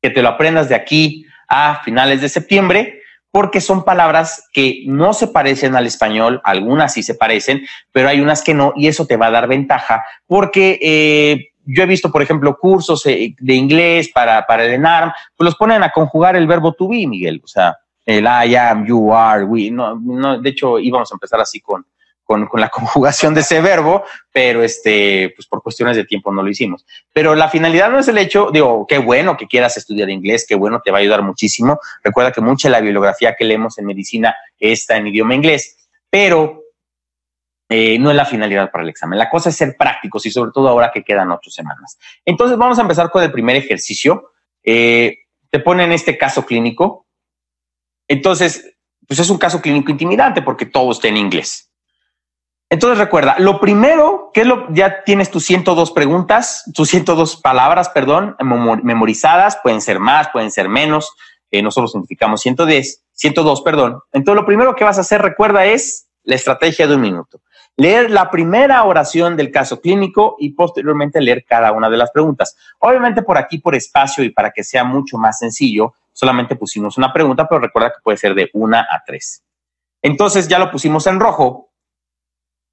que 0.00 0.08
te 0.08 0.22
lo 0.22 0.30
aprendas 0.30 0.70
de 0.70 0.74
aquí 0.74 1.26
a 1.48 1.82
finales 1.84 2.22
de 2.22 2.30
septiembre, 2.30 3.02
porque 3.30 3.60
son 3.60 3.84
palabras 3.84 4.48
que 4.52 4.82
no 4.86 5.12
se 5.12 5.28
parecen 5.28 5.76
al 5.76 5.86
español, 5.86 6.40
algunas 6.44 6.94
sí 6.94 7.02
se 7.02 7.14
parecen, 7.14 7.66
pero 7.92 8.08
hay 8.08 8.20
unas 8.20 8.42
que 8.42 8.54
no, 8.54 8.72
y 8.74 8.88
eso 8.88 9.06
te 9.06 9.16
va 9.16 9.26
a 9.26 9.30
dar 9.30 9.48
ventaja, 9.48 10.04
porque 10.26 10.78
eh, 10.82 11.49
yo 11.64 11.82
he 11.82 11.86
visto, 11.86 12.10
por 12.10 12.22
ejemplo, 12.22 12.56
cursos 12.58 13.04
eh, 13.06 13.34
de 13.38 13.54
inglés 13.54 14.10
para, 14.12 14.46
para 14.46 14.64
el 14.64 14.72
ENARM, 14.72 15.12
pues 15.36 15.44
los 15.46 15.56
ponen 15.56 15.82
a 15.82 15.90
conjugar 15.90 16.36
el 16.36 16.46
verbo 16.46 16.72
to 16.72 16.88
be, 16.88 17.06
Miguel, 17.06 17.40
o 17.42 17.46
sea, 17.46 17.76
el 18.06 18.24
I 18.24 18.56
am, 18.56 18.86
you 18.86 19.12
are, 19.12 19.44
we, 19.44 19.70
no, 19.70 19.94
no, 19.96 20.40
de 20.40 20.50
hecho 20.50 20.78
íbamos 20.78 21.10
a 21.12 21.14
empezar 21.14 21.40
así 21.40 21.60
con, 21.60 21.84
con, 22.24 22.60
la 22.60 22.68
conjugación 22.70 23.34
de 23.34 23.40
ese 23.40 23.60
verbo, 23.60 24.04
pero 24.32 24.62
este, 24.62 25.32
pues 25.36 25.46
por 25.46 25.62
cuestiones 25.62 25.96
de 25.96 26.04
tiempo 26.04 26.32
no 26.32 26.42
lo 26.42 26.50
hicimos. 26.50 26.86
Pero 27.12 27.34
la 27.34 27.48
finalidad 27.48 27.90
no 27.90 27.98
es 27.98 28.08
el 28.08 28.18
hecho, 28.18 28.50
digo, 28.52 28.86
qué 28.88 28.98
bueno 28.98 29.36
que 29.36 29.46
quieras 29.46 29.76
estudiar 29.76 30.10
inglés, 30.10 30.46
qué 30.48 30.54
bueno, 30.54 30.80
te 30.82 30.90
va 30.90 30.98
a 30.98 31.00
ayudar 31.00 31.22
muchísimo. 31.22 31.80
Recuerda 32.02 32.32
que 32.32 32.40
mucha 32.40 32.68
de 32.68 32.72
la 32.72 32.80
bibliografía 32.80 33.34
que 33.36 33.44
leemos 33.44 33.78
en 33.78 33.86
medicina 33.86 34.34
está 34.58 34.96
en 34.96 35.08
idioma 35.08 35.34
inglés, 35.34 35.88
pero 36.08 36.59
eh, 37.72 38.00
no 38.00 38.10
es 38.10 38.16
la 38.16 38.24
finalidad 38.24 38.68
para 38.72 38.82
el 38.82 38.90
examen. 38.90 39.16
La 39.16 39.30
cosa 39.30 39.48
es 39.48 39.56
ser 39.56 39.76
prácticos 39.76 40.26
y 40.26 40.32
sobre 40.32 40.50
todo 40.50 40.66
ahora 40.66 40.90
que 40.92 41.04
quedan 41.04 41.30
ocho 41.30 41.50
semanas. 41.50 41.96
Entonces 42.24 42.58
vamos 42.58 42.80
a 42.80 42.82
empezar 42.82 43.10
con 43.12 43.22
el 43.22 43.30
primer 43.30 43.54
ejercicio. 43.54 44.32
Eh, 44.64 45.18
te 45.50 45.60
pone 45.60 45.84
en 45.84 45.92
este 45.92 46.18
caso 46.18 46.44
clínico. 46.44 47.06
Entonces, 48.08 48.76
pues 49.06 49.20
es 49.20 49.30
un 49.30 49.38
caso 49.38 49.62
clínico 49.62 49.92
intimidante 49.92 50.42
porque 50.42 50.66
todo 50.66 50.90
está 50.90 51.06
en 51.06 51.16
inglés. 51.16 51.70
Entonces 52.68 52.98
recuerda, 52.98 53.36
lo 53.38 53.60
primero, 53.60 54.32
que 54.34 54.40
es 54.40 54.46
lo, 54.48 54.66
ya 54.72 55.04
tienes 55.04 55.30
tus 55.30 55.44
102 55.44 55.92
preguntas, 55.92 56.64
tus 56.74 56.88
102 56.88 57.36
palabras, 57.36 57.88
perdón, 57.90 58.34
memorizadas, 58.82 59.58
pueden 59.62 59.80
ser 59.80 60.00
más, 60.00 60.28
pueden 60.30 60.50
ser 60.50 60.68
menos, 60.68 61.14
eh, 61.52 61.62
nosotros 61.62 61.92
significamos 61.92 62.40
110, 62.40 63.04
102, 63.12 63.62
perdón. 63.62 64.00
Entonces 64.12 64.40
lo 64.40 64.46
primero 64.46 64.74
que 64.74 64.84
vas 64.84 64.98
a 64.98 65.02
hacer, 65.02 65.22
recuerda, 65.22 65.66
es 65.66 66.08
la 66.24 66.34
estrategia 66.34 66.88
de 66.88 66.96
un 66.96 67.00
minuto. 67.00 67.40
Leer 67.80 68.10
la 68.10 68.30
primera 68.30 68.84
oración 68.84 69.38
del 69.38 69.50
caso 69.50 69.80
clínico 69.80 70.36
y 70.38 70.50
posteriormente 70.50 71.18
leer 71.18 71.46
cada 71.46 71.72
una 71.72 71.88
de 71.88 71.96
las 71.96 72.10
preguntas. 72.10 72.54
Obviamente 72.78 73.22
por 73.22 73.38
aquí, 73.38 73.56
por 73.56 73.74
espacio 73.74 74.22
y 74.22 74.28
para 74.28 74.50
que 74.50 74.62
sea 74.62 74.84
mucho 74.84 75.16
más 75.16 75.38
sencillo, 75.38 75.94
solamente 76.12 76.56
pusimos 76.56 76.98
una 76.98 77.10
pregunta, 77.10 77.48
pero 77.48 77.58
recuerda 77.58 77.88
que 77.88 78.02
puede 78.04 78.18
ser 78.18 78.34
de 78.34 78.50
una 78.52 78.80
a 78.80 79.02
tres. 79.06 79.42
Entonces 80.02 80.46
ya 80.46 80.58
lo 80.58 80.70
pusimos 80.70 81.06
en 81.06 81.20
rojo, 81.20 81.70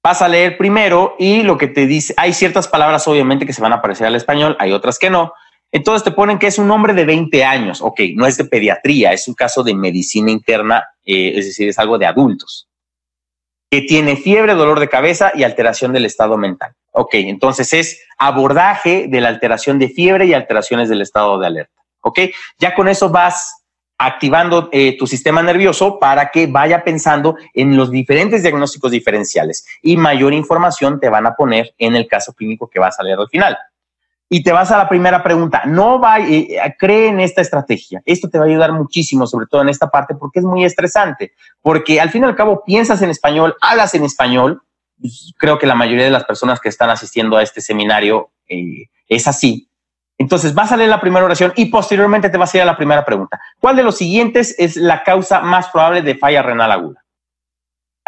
vas 0.04 0.20
a 0.20 0.28
leer 0.28 0.58
primero 0.58 1.16
y 1.18 1.42
lo 1.42 1.56
que 1.56 1.68
te 1.68 1.86
dice, 1.86 2.12
hay 2.18 2.34
ciertas 2.34 2.68
palabras 2.68 3.08
obviamente 3.08 3.46
que 3.46 3.54
se 3.54 3.62
van 3.62 3.72
a 3.72 3.80
parecer 3.80 4.08
al 4.08 4.14
español, 4.14 4.58
hay 4.60 4.72
otras 4.72 4.98
que 4.98 5.08
no. 5.08 5.32
Entonces 5.72 6.04
te 6.04 6.10
ponen 6.10 6.38
que 6.38 6.48
es 6.48 6.58
un 6.58 6.70
hombre 6.70 6.92
de 6.92 7.06
20 7.06 7.44
años. 7.46 7.80
Ok, 7.80 8.00
no 8.14 8.26
es 8.26 8.36
de 8.36 8.44
pediatría, 8.44 9.14
es 9.14 9.26
un 9.26 9.32
caso 9.32 9.62
de 9.62 9.74
medicina 9.74 10.30
interna, 10.30 10.84
eh, 11.02 11.32
es 11.34 11.46
decir, 11.46 11.66
es 11.66 11.78
algo 11.78 11.96
de 11.96 12.04
adultos. 12.04 12.67
Que 13.70 13.82
tiene 13.82 14.16
fiebre, 14.16 14.54
dolor 14.54 14.80
de 14.80 14.88
cabeza 14.88 15.32
y 15.34 15.42
alteración 15.42 15.92
del 15.92 16.06
estado 16.06 16.36
mental. 16.36 16.72
Ok, 16.92 17.14
entonces 17.14 17.72
es 17.72 18.02
abordaje 18.18 19.06
de 19.08 19.20
la 19.20 19.28
alteración 19.28 19.78
de 19.78 19.88
fiebre 19.88 20.26
y 20.26 20.34
alteraciones 20.34 20.88
del 20.88 21.02
estado 21.02 21.38
de 21.38 21.46
alerta. 21.46 21.82
Ok, 22.00 22.20
ya 22.58 22.74
con 22.74 22.88
eso 22.88 23.10
vas 23.10 23.58
activando 23.98 24.68
eh, 24.72 24.96
tu 24.96 25.06
sistema 25.06 25.42
nervioso 25.42 25.98
para 25.98 26.30
que 26.30 26.46
vaya 26.46 26.84
pensando 26.84 27.36
en 27.52 27.76
los 27.76 27.90
diferentes 27.90 28.42
diagnósticos 28.42 28.92
diferenciales 28.92 29.66
y 29.82 29.96
mayor 29.96 30.32
información 30.32 31.00
te 31.00 31.08
van 31.08 31.26
a 31.26 31.34
poner 31.34 31.74
en 31.78 31.96
el 31.96 32.06
caso 32.06 32.32
clínico 32.32 32.70
que 32.70 32.78
vas 32.78 32.98
a 33.00 33.02
leer 33.02 33.18
al 33.18 33.28
final. 33.28 33.58
Y 34.30 34.42
te 34.42 34.52
vas 34.52 34.70
a 34.70 34.76
la 34.76 34.88
primera 34.88 35.22
pregunta. 35.22 35.62
No 35.64 35.98
va, 36.00 36.20
eh, 36.20 36.58
cree 36.78 37.08
en 37.08 37.20
esta 37.20 37.40
estrategia. 37.40 38.02
Esto 38.04 38.28
te 38.28 38.38
va 38.38 38.44
a 38.44 38.48
ayudar 38.48 38.72
muchísimo, 38.72 39.26
sobre 39.26 39.46
todo 39.46 39.62
en 39.62 39.70
esta 39.70 39.88
parte, 39.88 40.14
porque 40.14 40.40
es 40.40 40.44
muy 40.44 40.64
estresante. 40.64 41.32
Porque 41.62 42.00
al 42.00 42.10
fin 42.10 42.22
y 42.22 42.26
al 42.26 42.36
cabo 42.36 42.62
piensas 42.64 43.00
en 43.02 43.10
español, 43.10 43.56
hablas 43.60 43.94
en 43.94 44.04
español. 44.04 44.62
Creo 45.38 45.58
que 45.58 45.66
la 45.66 45.74
mayoría 45.74 46.04
de 46.04 46.10
las 46.10 46.24
personas 46.24 46.60
que 46.60 46.68
están 46.68 46.90
asistiendo 46.90 47.36
a 47.36 47.42
este 47.42 47.60
seminario 47.60 48.30
eh, 48.48 48.88
es 49.08 49.26
así 49.26 49.68
entonces 50.18 50.52
vas 50.52 50.72
a 50.72 50.76
leer 50.76 50.90
la 50.90 51.00
primera 51.00 51.24
oración 51.24 51.52
y 51.54 51.66
posteriormente 51.66 52.28
te 52.28 52.36
vas 52.36 52.52
a 52.52 52.56
ir 52.58 52.62
a 52.62 52.66
la 52.66 52.76
primera 52.76 53.04
pregunta. 53.04 53.40
¿Cuál 53.60 53.76
de 53.76 53.84
los 53.84 53.96
siguientes 53.96 54.54
es 54.58 54.76
la 54.76 55.04
causa 55.04 55.40
más 55.40 55.68
probable 55.68 56.02
de 56.02 56.16
falla 56.16 56.42
renal 56.42 56.72
aguda? 56.72 57.04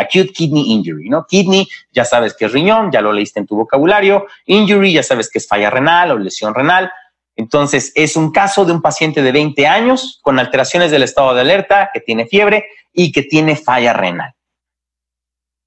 Acute 0.01 0.33
kidney 0.33 0.73
injury, 0.73 1.09
¿no? 1.09 1.27
Kidney, 1.27 1.69
ya 1.93 2.05
sabes 2.05 2.35
que 2.35 2.47
es 2.47 2.53
riñón, 2.53 2.91
ya 2.91 3.01
lo 3.01 3.13
leíste 3.13 3.41
en 3.41 3.47
tu 3.47 3.57
vocabulario. 3.57 4.27
Injury, 4.47 4.93
ya 4.93 5.03
sabes 5.03 5.31
que 5.31 5.39
es 5.39 5.47
falla 5.47 5.71
renal 5.71 6.13
o 6.13 6.19
lesión 6.19 6.55
renal. 6.55 6.91
Entonces, 7.37 7.93
es 7.95 8.17
un 8.17 8.33
caso 8.33 8.65
de 8.65 8.73
un 8.73 8.83
paciente 8.83 9.23
de 9.23 9.33
20 9.33 9.67
años 9.67 10.21
con 10.23 10.39
alteraciones 10.39 10.91
del 10.91 11.03
estado 11.03 11.35
de 11.35 11.41
alerta, 11.41 11.91
que 11.93 12.01
tiene 12.01 12.27
fiebre 12.27 12.67
y 12.93 13.13
que 13.13 13.23
tiene 13.23 13.57
falla 13.57 13.93
renal. 13.93 14.35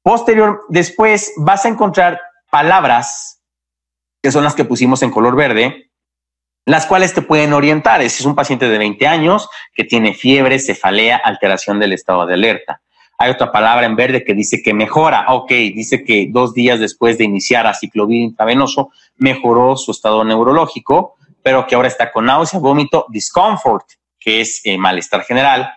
Posterior, 0.03 0.65
después 0.69 1.33
vas 1.37 1.65
a 1.65 1.69
encontrar 1.69 2.21
palabras 2.51 3.41
que 4.21 4.31
son 4.31 4.43
las 4.43 4.53
que 4.53 4.65
pusimos 4.65 5.01
en 5.01 5.11
color 5.11 5.35
verde, 5.35 5.89
las 6.65 6.85
cuales 6.85 7.13
te 7.13 7.21
pueden 7.21 7.53
orientar. 7.53 8.01
Es 8.01 8.21
un 8.21 8.35
paciente 8.35 8.69
de 8.69 8.77
20 8.77 9.07
años 9.07 9.49
que 9.73 9.83
tiene 9.83 10.13
fiebre, 10.13 10.59
cefalea, 10.59 11.17
alteración 11.17 11.79
del 11.79 11.93
estado 11.93 12.25
de 12.25 12.35
alerta. 12.35 12.82
Hay 13.23 13.31
otra 13.31 13.53
palabra 13.53 13.85
en 13.85 13.95
verde 13.95 14.25
que 14.25 14.33
dice 14.33 14.61
que 14.61 14.73
mejora. 14.73 15.27
Ok, 15.29 15.49
dice 15.49 16.03
que 16.03 16.27
dos 16.29 16.53
días 16.53 16.81
después 16.81 17.17
de 17.17 17.23
iniciar 17.23 17.65
aciclovir 17.65 18.21
intravenoso 18.21 18.91
mejoró 19.15 19.77
su 19.77 19.91
estado 19.91 20.25
neurológico, 20.25 21.15
pero 21.41 21.65
que 21.65 21.75
ahora 21.75 21.87
está 21.87 22.11
con 22.11 22.25
náusea, 22.25 22.59
vómito, 22.59 23.05
discomfort, 23.07 23.85
que 24.19 24.41
es 24.41 24.59
eh, 24.65 24.77
malestar 24.77 25.23
general. 25.23 25.71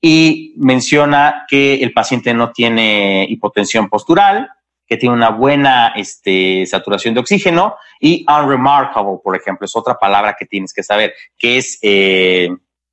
Y 0.00 0.54
menciona 0.58 1.44
que 1.48 1.82
el 1.82 1.92
paciente 1.92 2.32
no 2.34 2.52
tiene 2.52 3.26
hipotensión 3.28 3.88
postural, 3.88 4.48
que 4.86 4.96
tiene 4.96 5.16
una 5.16 5.30
buena 5.30 5.94
este, 5.96 6.64
saturación 6.66 7.14
de 7.14 7.20
oxígeno 7.20 7.74
y 7.98 8.24
unremarkable, 8.28 9.18
por 9.24 9.34
ejemplo, 9.34 9.64
es 9.64 9.74
otra 9.74 9.98
palabra 9.98 10.36
que 10.38 10.46
tienes 10.46 10.72
que 10.72 10.84
saber, 10.84 11.14
que 11.36 11.56
es 11.56 11.80
eh, 11.82 12.48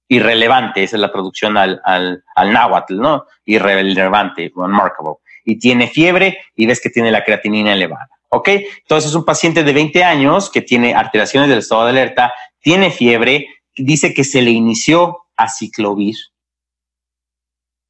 irrelevante, 0.10 0.84
esa 0.84 0.98
es 0.98 1.02
la 1.02 1.12
traducción 1.12 1.56
al, 1.56 1.82
al, 1.86 2.24
al 2.36 2.52
náhuatl, 2.52 2.98
¿no? 2.98 3.26
Irrelevante, 3.46 4.52
unremarkable. 4.54 5.16
Y 5.46 5.58
tiene 5.58 5.88
fiebre 5.88 6.40
y 6.56 6.66
ves 6.66 6.82
que 6.82 6.90
tiene 6.90 7.12
la 7.12 7.24
creatinina 7.24 7.74
elevada. 7.74 8.10
¿Ok? 8.32 8.50
Entonces 8.50 9.10
es 9.10 9.16
un 9.16 9.26
paciente 9.26 9.64
de 9.64 9.74
20 9.74 10.04
años 10.04 10.50
que 10.52 10.62
tiene 10.62 10.94
alteraciones 10.94 11.50
del 11.50 11.60
estado 11.60 11.86
de 11.86 11.92
alerta, 11.92 12.34
tiene 12.60 12.92
fiebre, 12.92 13.48
dice 13.76 14.14
que 14.14 14.24
se 14.24 14.42
le 14.42 14.52
inició 14.52 15.26
a 15.38 15.48
ciclovir, 15.48 16.16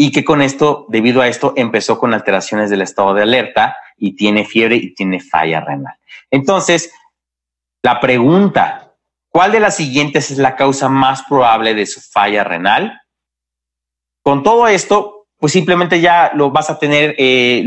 y 0.02 0.14
que 0.14 0.24
con 0.24 0.42
esto, 0.42 0.86
debido 0.88 1.22
a 1.22 1.28
esto, 1.28 1.52
empezó 1.58 2.00
con 2.00 2.14
alteraciones 2.14 2.70
del 2.70 2.82
estado 2.82 3.14
de 3.14 3.24
alerta 3.24 3.76
y 3.98 4.16
tiene 4.16 4.46
fiebre 4.46 4.78
y 4.78 4.94
tiene 4.94 5.20
falla 5.20 5.60
renal. 5.60 5.94
Entonces, 6.32 6.94
la 7.84 8.00
pregunta, 8.00 8.89
¿cuál 9.30 9.52
de 9.52 9.60
las 9.60 9.76
siguientes 9.76 10.32
es 10.32 10.38
la 10.38 10.56
causa 10.56 10.90
más 10.90 11.24
probable 11.24 11.74
de 11.74 11.86
su 11.86 12.02
falla 12.02 12.44
renal? 12.44 13.00
Con 14.24 14.44
todo 14.44 14.68
esto, 14.68 15.28
pues 15.38 15.54
simplemente 15.54 16.02
ya 16.02 16.32
lo 16.36 16.52
vas 16.52 16.70
a 16.70 16.78
tener, 16.78 17.16
eh, 17.18 17.66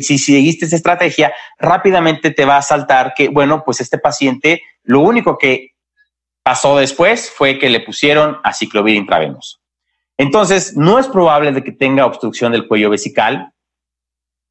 si 0.00 0.18
seguiste 0.18 0.66
esa 0.66 0.76
estrategia, 0.76 1.32
rápidamente 1.58 2.30
te 2.30 2.44
va 2.44 2.56
a 2.56 2.62
saltar 2.62 3.12
que, 3.14 3.28
bueno, 3.28 3.64
pues 3.64 3.80
este 3.80 3.98
paciente, 3.98 4.62
lo 4.82 5.00
único 5.00 5.36
que 5.36 5.72
pasó 6.42 6.76
después 6.78 7.30
fue 7.30 7.58
que 7.58 7.70
le 7.70 7.80
pusieron 7.80 8.38
aciclovir 8.44 8.94
intravenoso. 8.94 9.58
Entonces, 10.16 10.76
no 10.76 10.98
es 10.98 11.08
probable 11.08 11.52
de 11.52 11.64
que 11.64 11.72
tenga 11.72 12.06
obstrucción 12.06 12.52
del 12.52 12.68
cuello 12.68 12.90
vesical. 12.90 13.52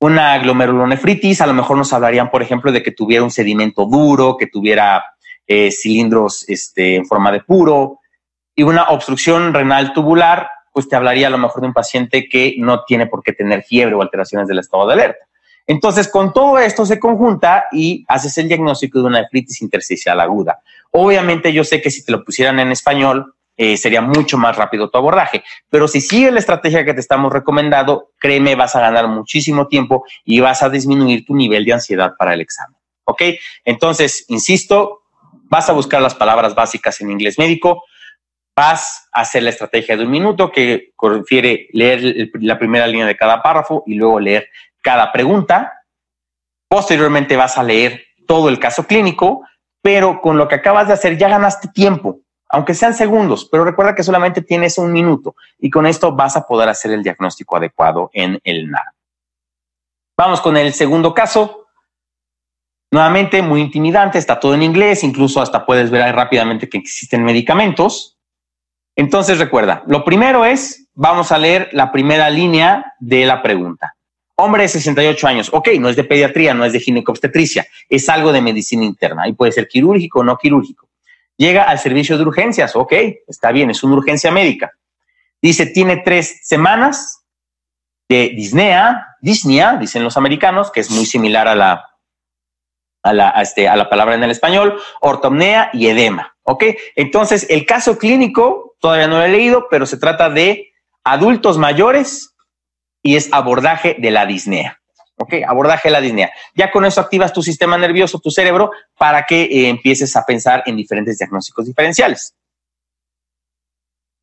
Una 0.02 0.38
glomerulonefritis, 0.40 1.40
a 1.40 1.48
lo 1.48 1.54
mejor 1.54 1.78
nos 1.78 1.94
hablarían, 1.94 2.30
por 2.30 2.42
ejemplo, 2.42 2.72
de 2.72 2.84
que 2.84 2.92
tuviera 2.92 3.24
un 3.24 3.32
sedimento 3.32 3.86
duro, 3.86 4.36
que 4.36 4.48
tuviera 4.48 5.04
eh, 5.48 5.72
cilindros 5.72 6.48
este, 6.48 6.96
en 6.96 7.06
forma 7.06 7.32
de 7.32 7.42
puro. 7.42 8.00
Y 8.56 8.64
una 8.64 8.84
obstrucción 8.90 9.54
renal 9.54 9.94
tubular, 9.94 10.48
pues 10.72 10.88
te 10.88 10.96
hablaría 10.96 11.28
a 11.28 11.32
lo 11.32 11.38
mejor 11.38 11.62
de 11.62 11.68
un 11.68 11.74
paciente 11.74 12.28
que 12.30 12.56
no 12.58 12.84
tiene 12.84 13.08
por 13.08 13.24
qué 13.24 13.34
tener 13.34 13.64
fiebre 13.64 13.96
o 13.96 14.02
alteraciones 14.02 14.48
del 14.48 14.60
estado 14.60 14.88
de 14.88 14.94
alerta. 14.94 15.26
Entonces, 15.66 16.08
con 16.10 16.34
todo 16.34 16.60
esto 16.60 16.86
se 16.86 17.00
conjunta 17.00 17.66
y 17.72 18.04
haces 18.08 18.38
el 18.38 18.48
diagnóstico 18.48 19.00
de 19.00 19.06
una 19.06 19.22
nefritis 19.22 19.62
intersticial 19.62 20.20
aguda. 20.20 20.62
Obviamente, 20.92 21.54
yo 21.54 21.64
sé 21.64 21.82
que 21.82 21.90
si 21.90 22.04
te 22.04 22.12
lo 22.12 22.24
pusieran 22.24 22.60
en 22.60 22.72
español, 22.72 23.34
eh, 23.56 23.78
sería 23.78 24.02
mucho 24.02 24.38
más 24.38 24.56
rápido 24.56 24.90
tu 24.90 24.98
abordaje. 24.98 25.44
Pero 25.70 25.88
si 25.88 26.02
sigues 26.02 26.34
la 26.34 26.40
estrategia 26.40 26.84
que 26.84 26.94
te 26.94 27.00
estamos 27.00 27.32
recomendando, 27.32 28.12
créeme, 28.20 28.56
vas 28.56 28.76
a 28.76 28.82
ganar 28.82 29.08
muchísimo 29.08 29.68
tiempo 29.68 30.04
y 30.26 30.40
vas 30.40 30.64
a 30.64 30.70
disminuir 30.70 31.26
tu 31.26 31.36
nivel 31.36 31.64
de 31.64 31.74
ansiedad 31.74 32.14
para 32.18 32.34
el 32.34 32.42
examen. 32.42 32.78
¿Ok? 33.06 33.22
Entonces, 33.64 34.26
insisto, 34.30 35.03
vas 35.54 35.70
a 35.70 35.74
buscar 35.74 36.02
las 36.02 36.16
palabras 36.16 36.56
básicas 36.56 37.00
en 37.02 37.12
inglés 37.12 37.38
médico, 37.38 37.84
vas 38.58 39.08
a 39.14 39.22
hacer 39.22 39.44
la 39.44 39.52
estrategia 39.52 39.96
de 39.96 40.04
un 40.04 40.10
minuto 40.10 40.52
que 40.52 40.94
refiere 41.00 41.68
leer 41.74 42.32
la 42.40 42.58
primera 42.58 42.88
línea 42.88 43.06
de 43.06 43.16
cada 43.16 43.44
párrafo 43.44 43.84
y 43.86 43.94
luego 43.94 44.20
leer 44.20 44.50
cada 44.82 45.12
pregunta. 45.12 45.72
Posteriormente 46.68 47.36
vas 47.36 47.60
a 47.60 47.64
leer 47.64 48.04
todo 48.28 48.50
el 48.50 48.58
caso 48.58 48.88
clínico, 48.88 49.44
pero 49.84 50.22
con 50.22 50.38
lo 50.38 50.48
que 50.48 50.56
acabas 50.56 50.88
de 50.88 50.94
hacer 50.94 51.20
ya 51.20 51.30
ganaste 51.30 51.68
tiempo 51.68 52.24
aunque 52.50 52.76
sean 52.76 52.94
segundos, 52.94 53.50
pero 53.52 53.66
recuerda 53.66 53.96
que 53.96 54.04
solamente 54.04 54.44
tienes 54.44 54.78
un 54.78 54.92
minuto 54.92 55.36
y 55.58 55.72
con 55.72 55.88
esto 55.88 56.12
vas 56.12 56.38
a 56.38 56.46
poder 56.46 56.70
hacer 56.70 56.92
el 56.92 57.02
diagnóstico 57.02 57.58
adecuado 57.58 58.12
en 58.14 58.40
el 58.44 58.70
NAR. 58.70 58.94
Vamos 60.16 60.40
con 60.40 60.56
el 60.56 60.72
segundo 60.72 61.16
caso. 61.16 61.63
Nuevamente, 62.94 63.42
muy 63.42 63.60
intimidante, 63.60 64.20
está 64.20 64.40
todo 64.40 64.54
en 64.54 64.62
inglés, 64.62 65.04
incluso 65.04 65.42
hasta 65.42 65.66
puedes 65.66 65.90
ver 65.90 66.04
ahí 66.04 66.12
rápidamente 66.12 66.70
que 66.70 66.78
existen 66.78 67.24
medicamentos. 67.24 68.20
Entonces, 68.96 69.40
recuerda, 69.40 69.82
lo 69.88 70.06
primero 70.06 70.46
es, 70.46 70.90
vamos 70.94 71.32
a 71.32 71.40
leer 71.40 71.70
la 71.72 71.92
primera 71.92 72.30
línea 72.30 72.94
de 73.00 73.26
la 73.26 73.42
pregunta. 73.42 73.96
Hombre 74.36 74.62
de 74.62 74.70
68 74.70 75.28
años, 75.28 75.50
ok, 75.52 75.70
no 75.80 75.90
es 75.90 75.96
de 75.96 76.04
pediatría, 76.04 76.54
no 76.54 76.66
es 76.66 76.74
de 76.74 76.82
ginecobstetricia, 76.82 77.66
es 77.90 78.08
algo 78.10 78.32
de 78.32 78.44
medicina 78.44 78.86
interna 78.86 79.28
y 79.28 79.34
puede 79.34 79.54
ser 79.54 79.68
quirúrgico 79.68 80.20
o 80.20 80.24
no 80.24 80.38
quirúrgico. 80.38 80.88
Llega 81.36 81.64
al 81.64 81.80
servicio 81.80 82.16
de 82.16 82.24
urgencias, 82.26 82.76
ok, 82.76 82.94
está 83.28 83.52
bien, 83.52 83.72
es 83.72 83.82
una 83.82 83.96
urgencia 83.96 84.30
médica. 84.30 84.72
Dice, 85.42 85.66
tiene 85.66 86.04
tres 86.06 86.42
semanas 86.44 87.24
de 88.08 88.34
disnea, 88.36 89.16
disnea, 89.20 89.78
dicen 89.78 90.04
los 90.04 90.16
americanos, 90.16 90.70
que 90.72 90.82
es 90.82 90.92
muy 90.92 91.08
similar 91.08 91.48
a 91.48 91.56
la, 91.56 91.93
a 93.04 93.14
la, 93.14 93.30
este, 93.42 93.68
a 93.68 93.76
la 93.76 93.90
palabra 93.90 94.16
en 94.16 94.24
el 94.24 94.32
español, 94.32 94.82
ortomnea 95.02 95.70
y 95.74 95.88
edema, 95.88 96.36
ok. 96.44 96.64
Entonces, 96.96 97.46
el 97.50 97.66
caso 97.66 97.98
clínico, 97.98 98.76
todavía 98.80 99.08
no 99.08 99.18
lo 99.18 99.24
he 99.24 99.30
leído, 99.30 99.68
pero 99.70 99.86
se 99.86 99.98
trata 99.98 100.30
de 100.30 100.74
adultos 101.04 101.58
mayores 101.58 102.34
y 103.02 103.18
es 103.18 103.32
abordaje 103.34 103.98
de 104.00 104.12
la 104.12 104.26
disnea. 104.26 104.80
¿ok? 105.18 105.36
Abordaje 105.48 105.90
de 105.90 105.94
la 105.94 106.02
disnea. 106.02 106.32
Ya 106.56 106.72
con 106.72 106.86
eso 106.86 107.02
activas 107.02 107.34
tu 107.34 107.42
sistema 107.42 107.78
nervioso, 107.78 108.20
tu 108.20 108.32
cerebro, 108.32 108.72
para 108.98 109.24
que 109.24 109.44
eh, 109.44 109.70
empieces 109.70 110.16
a 110.16 110.26
pensar 110.26 110.64
en 110.66 110.76
diferentes 110.76 111.18
diagnósticos 111.18 111.66
diferenciales. 111.66 112.36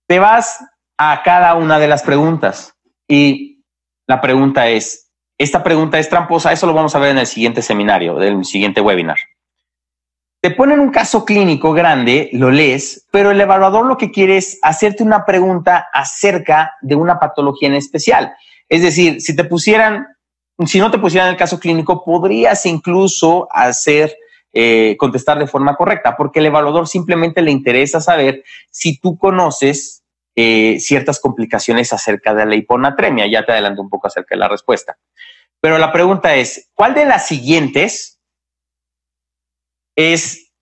Te 0.06 0.18
vas 0.18 0.64
a 0.98 1.22
cada 1.22 1.54
una 1.54 1.78
de 1.78 1.88
las 1.88 2.02
preguntas 2.02 2.74
y 3.06 3.62
la 4.06 4.20
pregunta 4.20 4.68
es, 4.68 5.09
esta 5.40 5.62
pregunta 5.62 5.98
es 5.98 6.10
tramposa, 6.10 6.52
eso 6.52 6.66
lo 6.66 6.74
vamos 6.74 6.94
a 6.94 6.98
ver 6.98 7.12
en 7.12 7.18
el 7.18 7.26
siguiente 7.26 7.62
seminario, 7.62 8.16
del 8.16 8.44
siguiente 8.44 8.82
webinar. 8.82 9.16
Te 10.42 10.50
ponen 10.50 10.80
un 10.80 10.90
caso 10.90 11.24
clínico 11.24 11.72
grande, 11.72 12.28
lo 12.34 12.50
lees, 12.50 13.06
pero 13.10 13.30
el 13.30 13.40
evaluador 13.40 13.86
lo 13.86 13.96
que 13.96 14.10
quiere 14.10 14.36
es 14.36 14.58
hacerte 14.60 15.02
una 15.02 15.24
pregunta 15.24 15.88
acerca 15.94 16.74
de 16.82 16.94
una 16.94 17.18
patología 17.18 17.68
en 17.68 17.74
especial. 17.74 18.34
Es 18.68 18.82
decir, 18.82 19.22
si 19.22 19.34
te 19.34 19.44
pusieran, 19.44 20.08
si 20.66 20.78
no 20.78 20.90
te 20.90 20.98
pusieran 20.98 21.30
el 21.30 21.38
caso 21.38 21.58
clínico, 21.58 22.04
podrías 22.04 22.66
incluso 22.66 23.48
hacer, 23.50 24.14
eh, 24.52 24.94
contestar 24.98 25.38
de 25.38 25.46
forma 25.46 25.74
correcta, 25.74 26.18
porque 26.18 26.40
el 26.40 26.46
evaluador 26.46 26.86
simplemente 26.86 27.40
le 27.40 27.50
interesa 27.50 28.02
saber 28.02 28.44
si 28.70 28.98
tú 28.98 29.16
conoces 29.16 30.00
eh, 30.36 30.78
ciertas 30.80 31.18
complicaciones 31.18 31.92
acerca 31.94 32.34
de 32.34 32.46
la 32.46 32.56
hiponatremia. 32.56 33.26
Ya 33.26 33.44
te 33.44 33.52
adelanto 33.52 33.80
un 33.80 33.88
poco 33.88 34.06
acerca 34.06 34.34
de 34.34 34.38
la 34.38 34.48
respuesta. 34.48 34.96
Pero 35.60 35.78
la 35.78 35.92
pregunta 35.92 36.34
es, 36.34 36.70
¿cuál 36.74 36.94
de 36.94 37.04
las 37.04 37.26
siguientes 37.26 38.20
es 39.96 40.52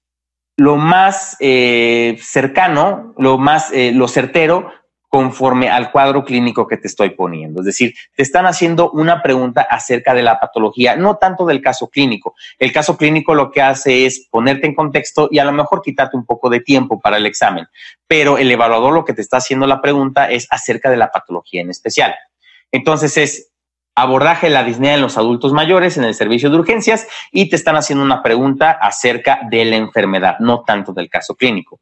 lo 0.57 0.77
más 0.77 1.37
eh, 1.39 2.19
cercano, 2.21 3.15
lo 3.17 3.39
más, 3.39 3.71
lo 3.73 4.09
certero 4.09 4.73
conforme 5.09 5.71
al 5.71 5.91
cuadro 5.91 6.25
clínico 6.25 6.67
que 6.67 6.77
te 6.77 6.87
estoy 6.87 7.11
poniendo. 7.11 7.61
Es 7.61 7.67
decir, 7.67 7.95
te 8.15 8.23
están 8.23 8.47
haciendo 8.47 8.91
una 8.91 9.23
pregunta 9.23 9.63
acerca 9.63 10.15
de 10.15 10.23
la 10.23 10.39
patología, 10.39 10.97
no 10.97 11.17
tanto 11.17 11.47
del 11.47 11.63
caso 11.63 11.89
clínico. 11.89 12.35
El 12.59 12.73
caso 12.73 12.97
clínico 12.97 13.35
lo 13.35 13.51
que 13.51 13.63
hace 13.63 14.05
es 14.05 14.29
ponerte 14.31 14.67
en 14.67 14.75
contexto 14.75 15.29
y 15.31 15.39
a 15.39 15.45
lo 15.45 15.53
mejor 15.53 15.83
quitarte 15.83 16.17
un 16.17 16.27
poco 16.27 16.51
de 16.51 16.61
tiempo 16.61 17.01
para 17.01 17.17
el 17.17 17.27
examen, 17.27 17.67
pero 18.07 18.39
el 18.39 18.51
evaluador 18.51 18.93
lo 18.93 19.05
que 19.05 19.15
te 19.15 19.23
está 19.23 19.39
haciendo 19.39 19.67
la 19.67 19.81
pregunta 19.81 20.31
es 20.31 20.47
acerca 20.51 20.91
de 20.91 20.99
la 20.99 21.11
patología 21.11 21.63
en 21.63 21.71
especial. 21.71 22.15
Entonces 22.71 23.17
es 23.17 23.51
abordaje 24.03 24.47
de 24.49 24.55
la 24.55 24.65
disnea 24.65 24.95
en 24.95 25.01
los 25.01 25.19
adultos 25.19 25.53
mayores 25.53 25.97
en 25.97 26.05
el 26.05 26.15
servicio 26.15 26.51
de 26.51 26.57
urgencias 26.57 27.07
y 27.33 27.49
te 27.49 27.57
están 27.57 27.77
haciendo 27.77 28.05
una 28.05 28.23
pregunta 28.23 28.71
acerca 28.71 29.41
de 29.51 29.65
la 29.65 29.77
enfermedad, 29.77 30.37
no 30.41 30.63
tanto 30.63 30.93
del 30.93 31.09
caso 31.09 31.35
clínico 31.35 31.81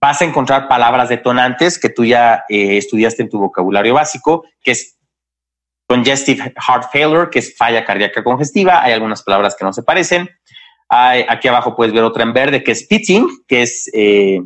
vas 0.00 0.22
a 0.22 0.24
encontrar 0.24 0.68
palabras 0.68 1.08
detonantes 1.08 1.78
que 1.78 1.88
tú 1.88 2.04
ya 2.04 2.44
eh, 2.48 2.76
estudiaste 2.76 3.22
en 3.22 3.28
tu 3.28 3.38
vocabulario 3.38 3.94
básico, 3.94 4.44
que 4.62 4.72
es 4.72 4.96
congestive 5.88 6.54
heart 6.56 6.90
failure, 6.92 7.30
que 7.30 7.40
es 7.40 7.56
falla 7.56 7.84
cardíaca 7.84 8.22
congestiva. 8.22 8.82
Hay 8.82 8.92
algunas 8.92 9.22
palabras 9.22 9.56
que 9.56 9.64
no 9.64 9.72
se 9.72 9.82
parecen. 9.82 10.28
aquí 10.88 11.48
abajo 11.48 11.74
puedes 11.74 11.92
ver 11.92 12.04
otra 12.04 12.22
en 12.22 12.32
verde, 12.32 12.62
que 12.62 12.72
es 12.72 12.86
pitching, 12.86 13.26
que 13.46 13.62
es 13.62 13.90
eh, 13.92 14.40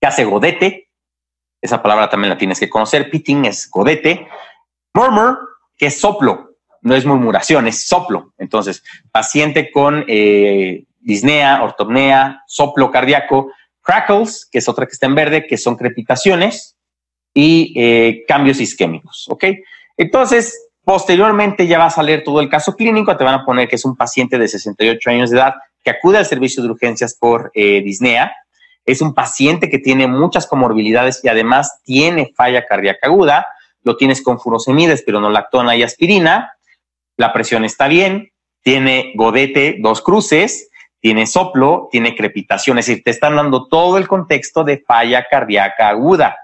que 0.00 0.06
hace 0.06 0.24
godete. 0.24 0.90
Esa 1.62 1.82
palabra 1.82 2.08
también 2.08 2.30
la 2.30 2.38
tienes 2.38 2.60
que 2.60 2.68
conocer. 2.68 3.10
Pitching 3.10 3.46
es 3.46 3.70
godete. 3.70 4.28
Murmur, 4.92 5.38
que 5.76 5.86
es 5.86 6.00
soplo. 6.00 6.56
No 6.82 6.94
es 6.94 7.04
murmuración, 7.04 7.66
es 7.66 7.86
soplo. 7.86 8.32
Entonces, 8.38 8.82
paciente 9.10 9.70
con 9.72 10.04
eh, 10.08 10.84
disnea, 11.00 11.62
ortopnea, 11.62 12.42
soplo 12.46 12.90
cardíaco, 12.90 13.50
crackles, 13.82 14.48
que 14.50 14.58
es 14.58 14.68
otra 14.68 14.86
que 14.86 14.92
está 14.92 15.06
en 15.06 15.14
verde, 15.14 15.46
que 15.46 15.56
son 15.56 15.76
crepitaciones 15.76 16.76
y 17.32 17.72
eh, 17.76 18.24
cambios 18.26 18.60
isquémicos, 18.60 19.26
¿ok? 19.28 19.44
Entonces, 19.96 20.68
posteriormente 20.84 21.66
ya 21.66 21.78
vas 21.78 21.98
a 21.98 22.02
leer 22.02 22.24
todo 22.24 22.40
el 22.40 22.48
caso 22.48 22.74
clínico, 22.74 23.16
te 23.16 23.24
van 23.24 23.34
a 23.34 23.44
poner 23.44 23.68
que 23.68 23.76
es 23.76 23.84
un 23.84 23.96
paciente 23.96 24.38
de 24.38 24.48
68 24.48 25.10
años 25.10 25.30
de 25.30 25.38
edad 25.38 25.54
que 25.84 25.90
acude 25.90 26.18
al 26.18 26.26
servicio 26.26 26.62
de 26.62 26.70
urgencias 26.70 27.16
por 27.18 27.50
eh, 27.54 27.80
disnea, 27.82 28.32
es 28.84 29.02
un 29.02 29.14
paciente 29.14 29.68
que 29.68 29.78
tiene 29.78 30.06
muchas 30.06 30.46
comorbilidades 30.46 31.20
y 31.22 31.28
además 31.28 31.80
tiene 31.84 32.32
falla 32.36 32.66
cardíaca 32.66 33.08
aguda, 33.08 33.46
lo 33.86 33.96
tienes 33.96 34.20
con 34.20 34.40
furosemides, 34.40 35.04
pero 35.06 35.20
no 35.20 35.30
lactona 35.30 35.76
y 35.76 35.84
aspirina, 35.84 36.54
la 37.16 37.32
presión 37.32 37.64
está 37.64 37.86
bien, 37.86 38.32
tiene 38.62 39.12
godete, 39.14 39.76
dos 39.78 40.02
cruces, 40.02 40.70
tiene 41.00 41.24
soplo, 41.26 41.88
tiene 41.92 42.16
crepitación, 42.16 42.78
es 42.78 42.86
decir, 42.86 43.04
te 43.04 43.12
están 43.12 43.36
dando 43.36 43.68
todo 43.68 43.96
el 43.96 44.08
contexto 44.08 44.64
de 44.64 44.78
falla 44.78 45.26
cardíaca 45.30 45.88
aguda. 45.88 46.36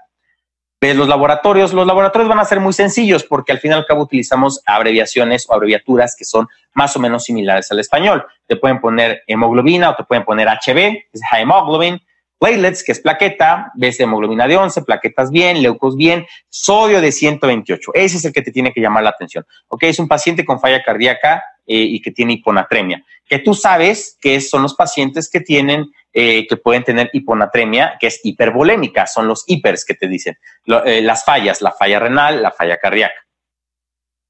¿Ves 0.79 0.95
los 0.95 1.09
laboratorios? 1.09 1.73
Los 1.73 1.85
laboratorios 1.85 2.29
van 2.29 2.39
a 2.39 2.45
ser 2.45 2.61
muy 2.61 2.71
sencillos 2.71 3.25
porque 3.25 3.51
al 3.51 3.59
fin 3.59 3.71
y 3.71 3.73
al 3.73 3.85
cabo 3.85 4.03
utilizamos 4.03 4.61
abreviaciones 4.65 5.45
o 5.49 5.53
abreviaturas 5.53 6.15
que 6.17 6.23
son 6.23 6.47
más 6.73 6.95
o 6.95 6.99
menos 6.99 7.25
similares 7.25 7.69
al 7.73 7.79
español. 7.79 8.25
Te 8.47 8.55
pueden 8.55 8.79
poner 8.79 9.21
hemoglobina 9.27 9.89
o 9.89 9.95
te 9.95 10.05
pueden 10.05 10.23
poner 10.23 10.47
HB, 10.47 10.77
es 11.11 11.21
hemoglobin, 11.31 12.01
platelets, 12.43 12.83
que 12.83 12.91
es 12.91 12.99
plaqueta, 12.99 13.71
ves 13.73 13.97
hemoglobina 14.01 14.49
de 14.49 14.57
11, 14.57 14.81
plaquetas 14.81 15.31
bien, 15.31 15.61
leucos 15.61 15.95
bien, 15.95 16.27
sodio 16.49 16.99
de 16.99 17.13
128. 17.13 17.91
Ese 17.93 18.17
es 18.17 18.25
el 18.25 18.33
que 18.33 18.41
te 18.41 18.51
tiene 18.51 18.73
que 18.73 18.81
llamar 18.81 19.03
la 19.03 19.11
atención. 19.11 19.45
Ok, 19.69 19.83
es 19.83 19.97
un 19.97 20.09
paciente 20.09 20.43
con 20.43 20.59
falla 20.59 20.83
cardíaca 20.83 21.41
eh, 21.65 21.77
y 21.77 22.01
que 22.01 22.11
tiene 22.11 22.33
hiponatremia, 22.33 23.01
que 23.25 23.39
tú 23.39 23.53
sabes 23.53 24.17
que 24.19 24.41
son 24.41 24.61
los 24.61 24.75
pacientes 24.75 25.29
que 25.29 25.39
tienen, 25.39 25.85
eh, 26.11 26.45
que 26.45 26.57
pueden 26.57 26.83
tener 26.83 27.09
hiponatremia, 27.13 27.95
que 27.97 28.07
es 28.07 28.19
hipervolémica, 28.25 29.07
son 29.07 29.25
los 29.25 29.45
hipers 29.47 29.85
que 29.85 29.93
te 29.93 30.09
dicen, 30.09 30.37
eh, 30.85 31.01
las 31.01 31.23
fallas, 31.23 31.61
la 31.61 31.71
falla 31.71 31.99
renal, 31.99 32.43
la 32.43 32.51
falla 32.51 32.75
cardíaca. 32.75 33.21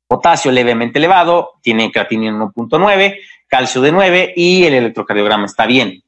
Potasio 0.07 0.51
levemente 0.51 0.99
elevado, 0.99 1.53
tiene 1.63 1.91
creatinina 1.91 2.37
1.9, 2.37 3.17
calcio 3.47 3.81
de 3.81 3.91
9 3.91 4.33
y 4.35 4.65
el 4.65 4.75
electrocardiograma 4.75 5.47
está 5.47 5.65
bien 5.65 6.02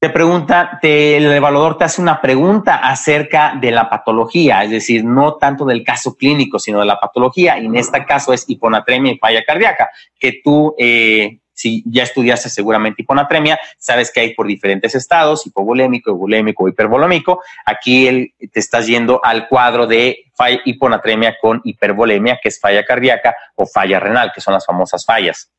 te 0.00 0.10
pregunta, 0.10 0.78
el 0.80 1.26
evaluador 1.32 1.76
te 1.76 1.84
hace 1.84 2.00
una 2.00 2.20
pregunta 2.20 2.76
acerca 2.76 3.54
de 3.60 3.72
la 3.72 3.90
patología, 3.90 4.62
es 4.62 4.70
decir, 4.70 5.04
no 5.04 5.34
tanto 5.34 5.64
del 5.64 5.82
caso 5.82 6.14
clínico, 6.14 6.60
sino 6.60 6.78
de 6.78 6.86
la 6.86 7.00
patología. 7.00 7.58
Y 7.58 7.66
en 7.66 7.74
este 7.74 8.04
caso 8.04 8.32
es 8.32 8.48
hiponatremia 8.48 9.12
y 9.12 9.18
falla 9.18 9.44
cardíaca, 9.44 9.90
que 10.16 10.40
tú, 10.44 10.76
eh, 10.78 11.40
si 11.52 11.82
ya 11.84 12.04
estudiaste 12.04 12.48
seguramente 12.48 13.02
hiponatremia, 13.02 13.58
sabes 13.76 14.12
que 14.12 14.20
hay 14.20 14.34
por 14.34 14.46
diferentes 14.46 14.94
estados, 14.94 15.44
hipovolémico, 15.48 16.10
hipovolémico, 16.12 16.68
hipervolémico. 16.68 17.42
Aquí 17.66 18.32
te 18.52 18.60
estás 18.60 18.86
yendo 18.86 19.20
al 19.24 19.48
cuadro 19.48 19.88
de 19.88 20.26
hiponatremia 20.64 21.36
con 21.40 21.60
hipervolemia, 21.64 22.38
que 22.40 22.50
es 22.50 22.60
falla 22.60 22.84
cardíaca, 22.84 23.34
o 23.56 23.66
falla 23.66 23.98
renal, 23.98 24.30
que 24.32 24.40
son 24.40 24.54
las 24.54 24.64
famosas 24.64 25.04
fallas. 25.04 25.50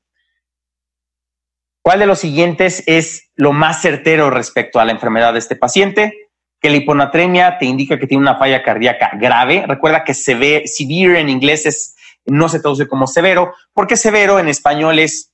¿Cuál 1.81 1.99
de 1.99 2.05
los 2.05 2.19
siguientes 2.19 2.83
es 2.87 3.31
lo 3.35 3.53
más 3.53 3.81
certero 3.81 4.29
respecto 4.29 4.79
a 4.79 4.85
la 4.85 4.91
enfermedad 4.91 5.33
de 5.33 5.39
este 5.39 5.55
paciente? 5.55 6.29
Que 6.61 6.69
la 6.69 6.77
hiponatremia 6.77 7.57
te 7.57 7.65
indica 7.65 7.97
que 7.97 8.07
tiene 8.07 8.21
una 8.21 8.37
falla 8.37 8.63
cardíaca 8.63 9.11
grave. 9.15 9.65
Recuerda 9.67 10.03
que 10.03 10.13
se 10.13 10.35
ve 10.35 10.63
severe 10.65 11.19
en 11.19 11.29
inglés 11.29 11.65
es, 11.65 11.95
no 12.25 12.49
se 12.49 12.59
traduce 12.59 12.87
como 12.87 13.07
severo, 13.07 13.53
porque 13.73 13.95
severo 13.95 14.39
en 14.39 14.49
español 14.49 14.99
es 14.99 15.31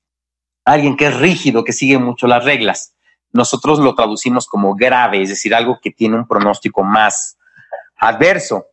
alguien 0.66 0.96
que 0.96 1.08
es 1.08 1.18
rígido, 1.18 1.64
que 1.64 1.74
sigue 1.74 1.98
mucho 1.98 2.28
las 2.28 2.46
reglas. 2.46 2.96
Nosotros 3.32 3.80
lo 3.80 3.96
traducimos 3.96 4.48
como 4.48 4.76
grave, 4.76 5.22
es 5.22 5.30
decir, 5.30 5.54
algo 5.54 5.80
que 5.82 5.92
tiene 5.92 6.16
un 6.16 6.28
pronóstico 6.28 6.84
más 6.84 7.38
adverso. 7.98 8.68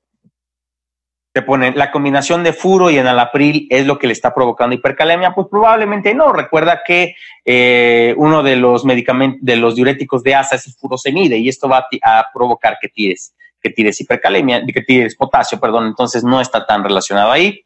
Te 1.32 1.42
ponen 1.42 1.76
la 1.76 1.90
combinación 1.90 2.44
de 2.44 2.52
furo 2.52 2.90
y 2.90 2.98
enalapril 2.98 3.66
es 3.70 3.86
lo 3.86 3.98
que 3.98 4.06
le 4.06 4.12
está 4.12 4.34
provocando 4.34 4.76
hipercalemia, 4.76 5.34
pues 5.34 5.48
probablemente 5.50 6.14
no. 6.14 6.32
Recuerda 6.32 6.82
que 6.86 7.16
eh, 7.44 8.14
uno 8.18 8.42
de 8.42 8.56
los 8.56 8.84
medicamentos, 8.84 9.40
de 9.42 9.56
los 9.56 9.74
diuréticos 9.74 10.22
de 10.22 10.34
asa 10.34 10.56
es 10.56 10.66
el 10.66 10.74
furosemide 10.74 11.38
y 11.38 11.48
esto 11.48 11.68
va 11.68 11.86
a, 12.02 12.26
provocar 12.34 12.76
que 12.80 12.88
tires, 12.88 13.34
que 13.62 13.70
tires 13.70 13.98
hipercalemia, 14.00 14.62
que 14.66 14.82
tires 14.82 15.16
potasio, 15.16 15.58
perdón. 15.58 15.86
Entonces 15.86 16.22
no 16.22 16.40
está 16.40 16.66
tan 16.66 16.84
relacionado 16.84 17.32
ahí. 17.32 17.64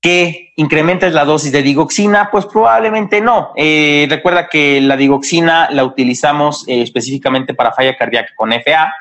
¿Que 0.00 0.52
incrementes 0.56 1.12
la 1.12 1.24
dosis 1.24 1.50
de 1.50 1.62
digoxina? 1.62 2.28
Pues 2.30 2.46
probablemente 2.46 3.20
no. 3.20 3.52
Eh, 3.56 4.06
recuerda 4.10 4.48
que 4.48 4.80
la 4.80 4.96
digoxina 4.96 5.70
la 5.72 5.84
utilizamos 5.84 6.68
eh, 6.68 6.82
específicamente 6.82 7.54
para 7.54 7.72
falla 7.72 7.96
cardíaca 7.96 8.32
con 8.36 8.52
FA 8.52 8.92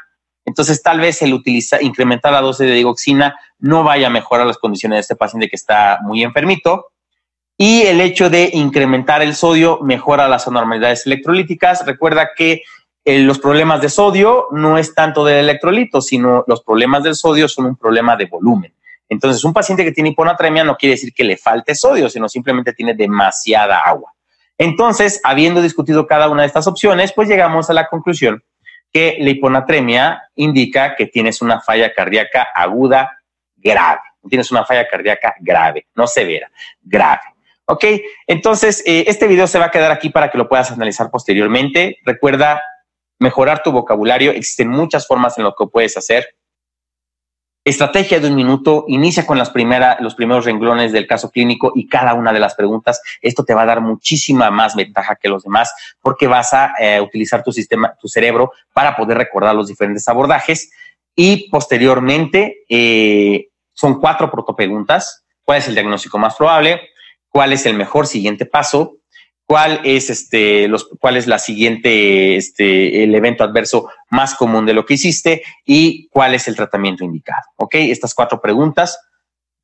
entonces, 0.48 0.82
tal 0.82 1.02
vez 1.02 1.22
el 1.22 1.34
utilizar, 1.34 1.84
incrementar 1.84 2.32
la 2.32 2.40
dosis 2.40 2.66
de 2.66 2.74
digoxina 2.74 3.38
no 3.60 3.84
vaya 3.84 4.08
a 4.08 4.10
mejorar 4.10 4.48
las 4.48 4.58
condiciones 4.58 4.96
de 4.96 5.02
este 5.02 5.16
paciente 5.18 5.50
que 5.50 5.58
está 5.58 6.00
muy 6.04 6.24
enfermito. 6.24 6.88
Y 7.58 7.82
el 7.82 8.00
hecho 8.00 8.30
de 8.30 8.52
incrementar 8.54 9.22
el 9.22 9.36
sodio 9.36 9.82
mejora 9.82 10.30
las 10.30 10.48
anormalidades 10.48 11.06
electrolíticas. 11.06 11.86
Recuerda 11.86 12.30
que 12.34 12.62
eh, 13.04 13.20
los 13.20 13.40
problemas 13.40 13.82
de 13.82 13.90
sodio 13.90 14.48
no 14.52 14.78
es 14.78 14.96
tanto 14.96 15.26
del 15.26 15.36
electrolito, 15.40 16.00
sino 16.00 16.46
los 16.48 16.64
problemas 16.64 17.04
del 17.04 17.16
sodio 17.16 17.50
son 17.50 17.66
un 17.66 17.76
problema 17.76 18.16
de 18.16 18.28
volumen. 18.28 18.74
Entonces, 19.10 19.44
un 19.44 19.52
paciente 19.52 19.84
que 19.84 19.92
tiene 19.92 20.12
hiponatremia 20.12 20.64
no 20.64 20.78
quiere 20.78 20.96
decir 20.96 21.14
que 21.14 21.26
le 21.26 21.36
falte 21.36 21.76
sodio, 21.76 22.10
sino 22.10 22.30
simplemente 22.30 22.72
tiene 22.72 22.94
demasiada 22.94 23.80
agua. 23.80 24.14
Entonces, 24.58 25.20
habiendo 25.26 25.62
discutido 25.62 26.08
cada 26.08 26.30
una 26.30 26.44
de 26.44 26.48
estas 26.48 26.68
opciones, 26.68 27.12
pues 27.12 27.28
llegamos 27.28 27.70
a 27.70 27.74
la 27.74 27.90
conclusión 27.90 28.42
que 28.98 29.16
la 29.20 29.30
hiponatremia 29.30 30.24
indica 30.38 30.96
que 30.96 31.06
tienes 31.06 31.44
una 31.44 31.62
falla 31.62 31.94
cardíaca 31.94 32.48
aguda 32.56 33.20
grave. 33.56 34.02
Tienes 34.28 34.50
una 34.50 34.66
falla 34.66 34.88
cardíaca 34.88 35.36
grave, 35.40 35.86
no 35.94 36.08
severa, 36.08 36.50
grave. 36.82 37.22
¿Ok? 37.66 37.86
Entonces, 38.26 38.82
eh, 38.88 39.06
este 39.06 39.28
video 39.28 39.46
se 39.46 39.60
va 39.60 39.66
a 39.66 39.72
quedar 39.72 39.92
aquí 39.92 40.10
para 40.10 40.32
que 40.32 40.40
lo 40.40 40.50
puedas 40.50 40.72
analizar 40.72 41.12
posteriormente. 41.12 42.00
Recuerda 42.06 42.64
mejorar 43.20 43.62
tu 43.62 43.72
vocabulario. 43.72 44.32
Existen 44.32 44.70
muchas 44.70 45.06
formas 45.06 45.38
en 45.38 45.44
lo 45.44 45.54
que 45.54 45.68
puedes 45.68 45.96
hacer. 45.96 46.36
Estrategia 47.68 48.22
de 48.22 48.30
un 48.30 48.36
minuto, 48.36 48.86
inicia 48.88 49.26
con 49.26 49.38
las 49.38 49.50
primeras, 49.50 50.00
los 50.00 50.16
primeros 50.16 50.46
renglones 50.46 50.94
del 50.94 51.06
caso 51.06 51.32
clínico 51.32 51.74
y 51.76 51.90
cada 51.90 52.14
una 52.14 52.32
de 52.32 52.40
las 52.40 52.56
preguntas. 52.56 53.02
Esto 53.22 53.44
te 53.44 53.54
va 53.54 53.64
a 53.64 53.66
dar 53.66 53.82
muchísima 53.82 54.50
más 54.50 54.74
ventaja 54.74 55.18
que 55.18 55.28
los 55.28 55.44
demás 55.44 55.74
porque 56.00 56.28
vas 56.28 56.54
a 56.54 56.76
eh, 56.80 57.02
utilizar 57.02 57.44
tu 57.44 57.52
sistema, 57.52 57.94
tu 58.00 58.08
cerebro 58.08 58.54
para 58.72 58.96
poder 58.96 59.18
recordar 59.18 59.54
los 59.54 59.68
diferentes 59.68 60.08
abordajes 60.08 60.72
y 61.14 61.50
posteriormente 61.50 62.64
eh, 62.70 63.50
son 63.74 64.00
cuatro 64.00 64.32
protopreguntas. 64.32 65.26
¿Cuál 65.44 65.58
es 65.58 65.68
el 65.68 65.74
diagnóstico 65.74 66.18
más 66.18 66.36
probable? 66.38 66.80
¿Cuál 67.28 67.52
es 67.52 67.66
el 67.66 67.74
mejor 67.74 68.08
siguiente 68.08 68.46
paso? 68.46 68.97
Cuál 69.48 69.80
es 69.86 70.10
este 70.10 70.70
cuál 71.00 71.18
es 71.18 71.26
la 71.26 71.40
siguiente 71.40 72.36
este 72.36 73.04
el 73.04 73.16
evento 73.16 73.44
adverso 73.44 73.90
más 74.12 74.36
común 74.36 74.66
de 74.66 74.74
lo 74.74 74.86
que 74.86 74.96
hiciste 74.96 75.42
y 75.66 76.10
cuál 76.10 76.36
es 76.36 76.48
el 76.48 76.56
tratamiento 76.56 77.04
indicado. 77.04 77.44
¿Ok? 77.56 77.76
Estas 77.76 78.14
cuatro 78.14 78.42
preguntas 78.42 79.00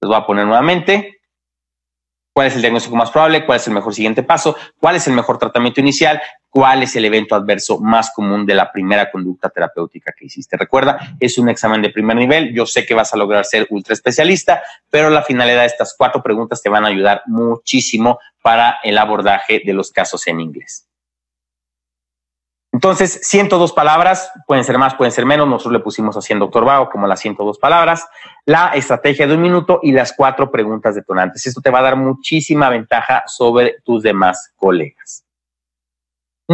las 0.01 0.07
voy 0.07 0.17
a 0.17 0.25
poner 0.25 0.45
nuevamente 0.45 1.17
cuál 2.33 2.47
es 2.47 2.55
el 2.55 2.61
diagnóstico 2.61 2.95
más 2.95 3.11
probable, 3.11 3.45
cuál 3.45 3.57
es 3.57 3.67
el 3.67 3.73
mejor 3.73 3.93
siguiente 3.93 4.23
paso, 4.23 4.55
cuál 4.79 4.95
es 4.95 5.07
el 5.07 5.13
mejor 5.13 5.37
tratamiento 5.37 5.79
inicial, 5.79 6.21
cuál 6.49 6.83
es 6.83 6.95
el 6.95 7.05
evento 7.05 7.35
adverso 7.35 7.79
más 7.79 8.11
común 8.11 8.45
de 8.45 8.55
la 8.55 8.71
primera 8.71 9.11
conducta 9.11 9.49
terapéutica 9.49 10.13
que 10.17 10.25
hiciste. 10.25 10.57
Recuerda, 10.57 11.15
es 11.19 11.37
un 11.37 11.49
examen 11.49 11.81
de 11.81 11.89
primer 11.89 12.17
nivel. 12.17 12.53
Yo 12.53 12.65
sé 12.65 12.85
que 12.85 12.93
vas 12.93 13.13
a 13.13 13.17
lograr 13.17 13.45
ser 13.45 13.67
ultra 13.69 13.93
especialista, 13.93 14.63
pero 14.89 15.09
la 15.09 15.21
finalidad 15.21 15.61
de 15.61 15.67
estas 15.67 15.95
cuatro 15.97 16.21
preguntas 16.23 16.61
te 16.61 16.69
van 16.69 16.85
a 16.85 16.89
ayudar 16.89 17.21
muchísimo 17.27 18.19
para 18.41 18.79
el 18.83 18.97
abordaje 18.97 19.61
de 19.63 19.73
los 19.73 19.91
casos 19.91 20.27
en 20.27 20.39
inglés. 20.39 20.87
Entonces, 22.73 23.19
102 23.21 23.71
palabras, 23.71 24.31
pueden 24.47 24.63
ser 24.63 24.79
más, 24.79 24.95
pueden 24.95 25.11
ser 25.11 25.27
menos. 25.27 25.47
Nosotros 25.47 25.73
le 25.73 25.79
pusimos 25.79 26.17
así 26.17 26.33
en 26.33 26.39
Doctor 26.39 26.65
Vago 26.65 26.89
como 26.89 27.05
las 27.05 27.19
102 27.19 27.59
palabras, 27.59 28.07
la 28.47 28.69
estrategia 28.69 29.27
de 29.27 29.35
un 29.35 29.41
minuto 29.43 29.79
y 29.83 29.91
las 29.91 30.11
cuatro 30.11 30.49
preguntas 30.49 30.95
detonantes. 30.95 31.45
Esto 31.45 31.61
te 31.61 31.69
va 31.69 31.79
a 31.79 31.83
dar 31.83 31.95
muchísima 31.95 32.69
ventaja 32.69 33.23
sobre 33.27 33.75
tus 33.85 34.01
demás 34.01 34.51
colegas. 34.55 35.23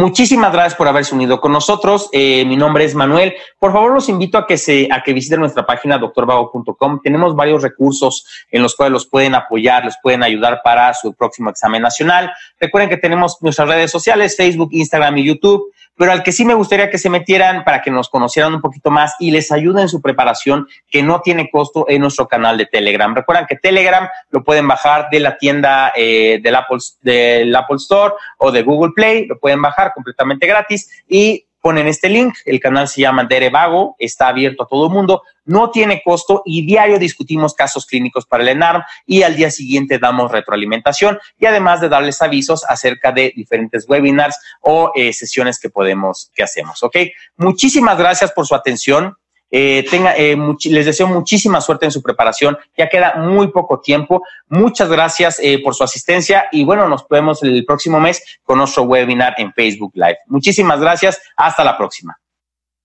Muchísimas 0.00 0.50
gracias 0.50 0.76
por 0.76 0.88
haberse 0.88 1.14
unido 1.14 1.42
con 1.42 1.52
nosotros. 1.52 2.08
Eh, 2.12 2.46
mi 2.46 2.56
nombre 2.56 2.86
es 2.86 2.94
Manuel. 2.94 3.34
Por 3.58 3.70
favor, 3.70 3.92
los 3.92 4.08
invito 4.08 4.38
a 4.38 4.46
que 4.46 4.56
se 4.56 4.88
a 4.90 5.02
que 5.02 5.12
visiten 5.12 5.40
nuestra 5.40 5.66
página 5.66 5.98
doctorvago.com. 5.98 7.00
Tenemos 7.02 7.36
varios 7.36 7.62
recursos 7.62 8.24
en 8.50 8.62
los 8.62 8.74
cuales 8.74 8.94
los 8.94 9.06
pueden 9.06 9.34
apoyar, 9.34 9.84
les 9.84 9.98
pueden 10.02 10.22
ayudar 10.22 10.62
para 10.64 10.94
su 10.94 11.12
próximo 11.12 11.50
examen 11.50 11.82
nacional. 11.82 12.32
Recuerden 12.58 12.88
que 12.88 12.96
tenemos 12.96 13.36
nuestras 13.42 13.68
redes 13.68 13.90
sociales, 13.90 14.38
Facebook, 14.38 14.70
Instagram 14.72 15.18
y 15.18 15.24
YouTube 15.24 15.70
pero 16.00 16.12
al 16.12 16.22
que 16.22 16.32
sí 16.32 16.46
me 16.46 16.54
gustaría 16.54 16.88
que 16.88 16.96
se 16.96 17.10
metieran 17.10 17.62
para 17.62 17.82
que 17.82 17.90
nos 17.90 18.08
conocieran 18.08 18.54
un 18.54 18.62
poquito 18.62 18.90
más 18.90 19.14
y 19.18 19.30
les 19.32 19.52
ayude 19.52 19.82
en 19.82 19.88
su 19.90 20.00
preparación, 20.00 20.66
que 20.90 21.02
no 21.02 21.20
tiene 21.20 21.50
costo 21.50 21.84
en 21.90 22.00
nuestro 22.00 22.26
canal 22.26 22.56
de 22.56 22.64
Telegram. 22.64 23.14
Recuerden 23.14 23.44
que 23.46 23.56
Telegram 23.56 24.08
lo 24.30 24.42
pueden 24.42 24.66
bajar 24.66 25.08
de 25.10 25.20
la 25.20 25.36
tienda 25.36 25.92
eh, 25.94 26.40
del, 26.42 26.54
Apple, 26.54 26.78
del 27.02 27.54
Apple 27.54 27.76
Store 27.76 28.14
o 28.38 28.50
de 28.50 28.62
Google 28.62 28.92
Play, 28.96 29.26
lo 29.26 29.38
pueden 29.38 29.60
bajar 29.60 29.89
completamente 29.92 30.46
gratis 30.46 30.90
y 31.08 31.46
ponen 31.60 31.88
este 31.88 32.08
link, 32.08 32.34
el 32.44 32.58
canal 32.58 32.88
se 32.88 33.02
llama 33.02 33.24
Dere 33.24 33.50
Vago, 33.50 33.96
está 33.98 34.28
abierto 34.28 34.62
a 34.62 34.66
todo 34.66 34.86
el 34.86 34.92
mundo, 34.92 35.22
no 35.44 35.70
tiene 35.70 36.02
costo 36.02 36.42
y 36.44 36.64
diario 36.64 36.98
discutimos 36.98 37.54
casos 37.54 37.86
clínicos 37.86 38.24
para 38.26 38.42
el 38.42 38.50
ENARM 38.50 38.82
y 39.06 39.22
al 39.22 39.36
día 39.36 39.50
siguiente 39.50 39.98
damos 39.98 40.30
retroalimentación 40.30 41.18
y 41.38 41.46
además 41.46 41.80
de 41.80 41.88
darles 41.88 42.22
avisos 42.22 42.64
acerca 42.64 43.12
de 43.12 43.32
diferentes 43.36 43.86
webinars 43.88 44.38
o 44.62 44.92
eh, 44.94 45.12
sesiones 45.12 45.58
que 45.58 45.70
podemos, 45.70 46.30
que 46.34 46.42
hacemos, 46.42 46.82
¿ok? 46.82 46.96
Muchísimas 47.36 47.98
gracias 47.98 48.32
por 48.32 48.46
su 48.46 48.54
atención. 48.54 49.16
Eh, 49.50 49.84
tenga, 49.90 50.16
eh, 50.16 50.36
les 50.64 50.86
deseo 50.86 51.08
muchísima 51.08 51.60
suerte 51.60 51.86
en 51.86 51.92
su 51.92 52.02
preparación. 52.02 52.56
Ya 52.76 52.88
queda 52.88 53.14
muy 53.16 53.48
poco 53.48 53.80
tiempo. 53.80 54.22
Muchas 54.48 54.88
gracias 54.88 55.40
eh, 55.42 55.60
por 55.62 55.74
su 55.74 55.84
asistencia 55.84 56.48
y 56.52 56.64
bueno, 56.64 56.88
nos 56.88 57.06
vemos 57.08 57.42
el 57.42 57.64
próximo 57.64 58.00
mes 58.00 58.22
con 58.42 58.58
nuestro 58.58 58.84
webinar 58.84 59.34
en 59.38 59.52
Facebook 59.52 59.92
Live. 59.94 60.18
Muchísimas 60.26 60.80
gracias. 60.80 61.20
Hasta 61.36 61.64
la 61.64 61.76
próxima. 61.76 62.16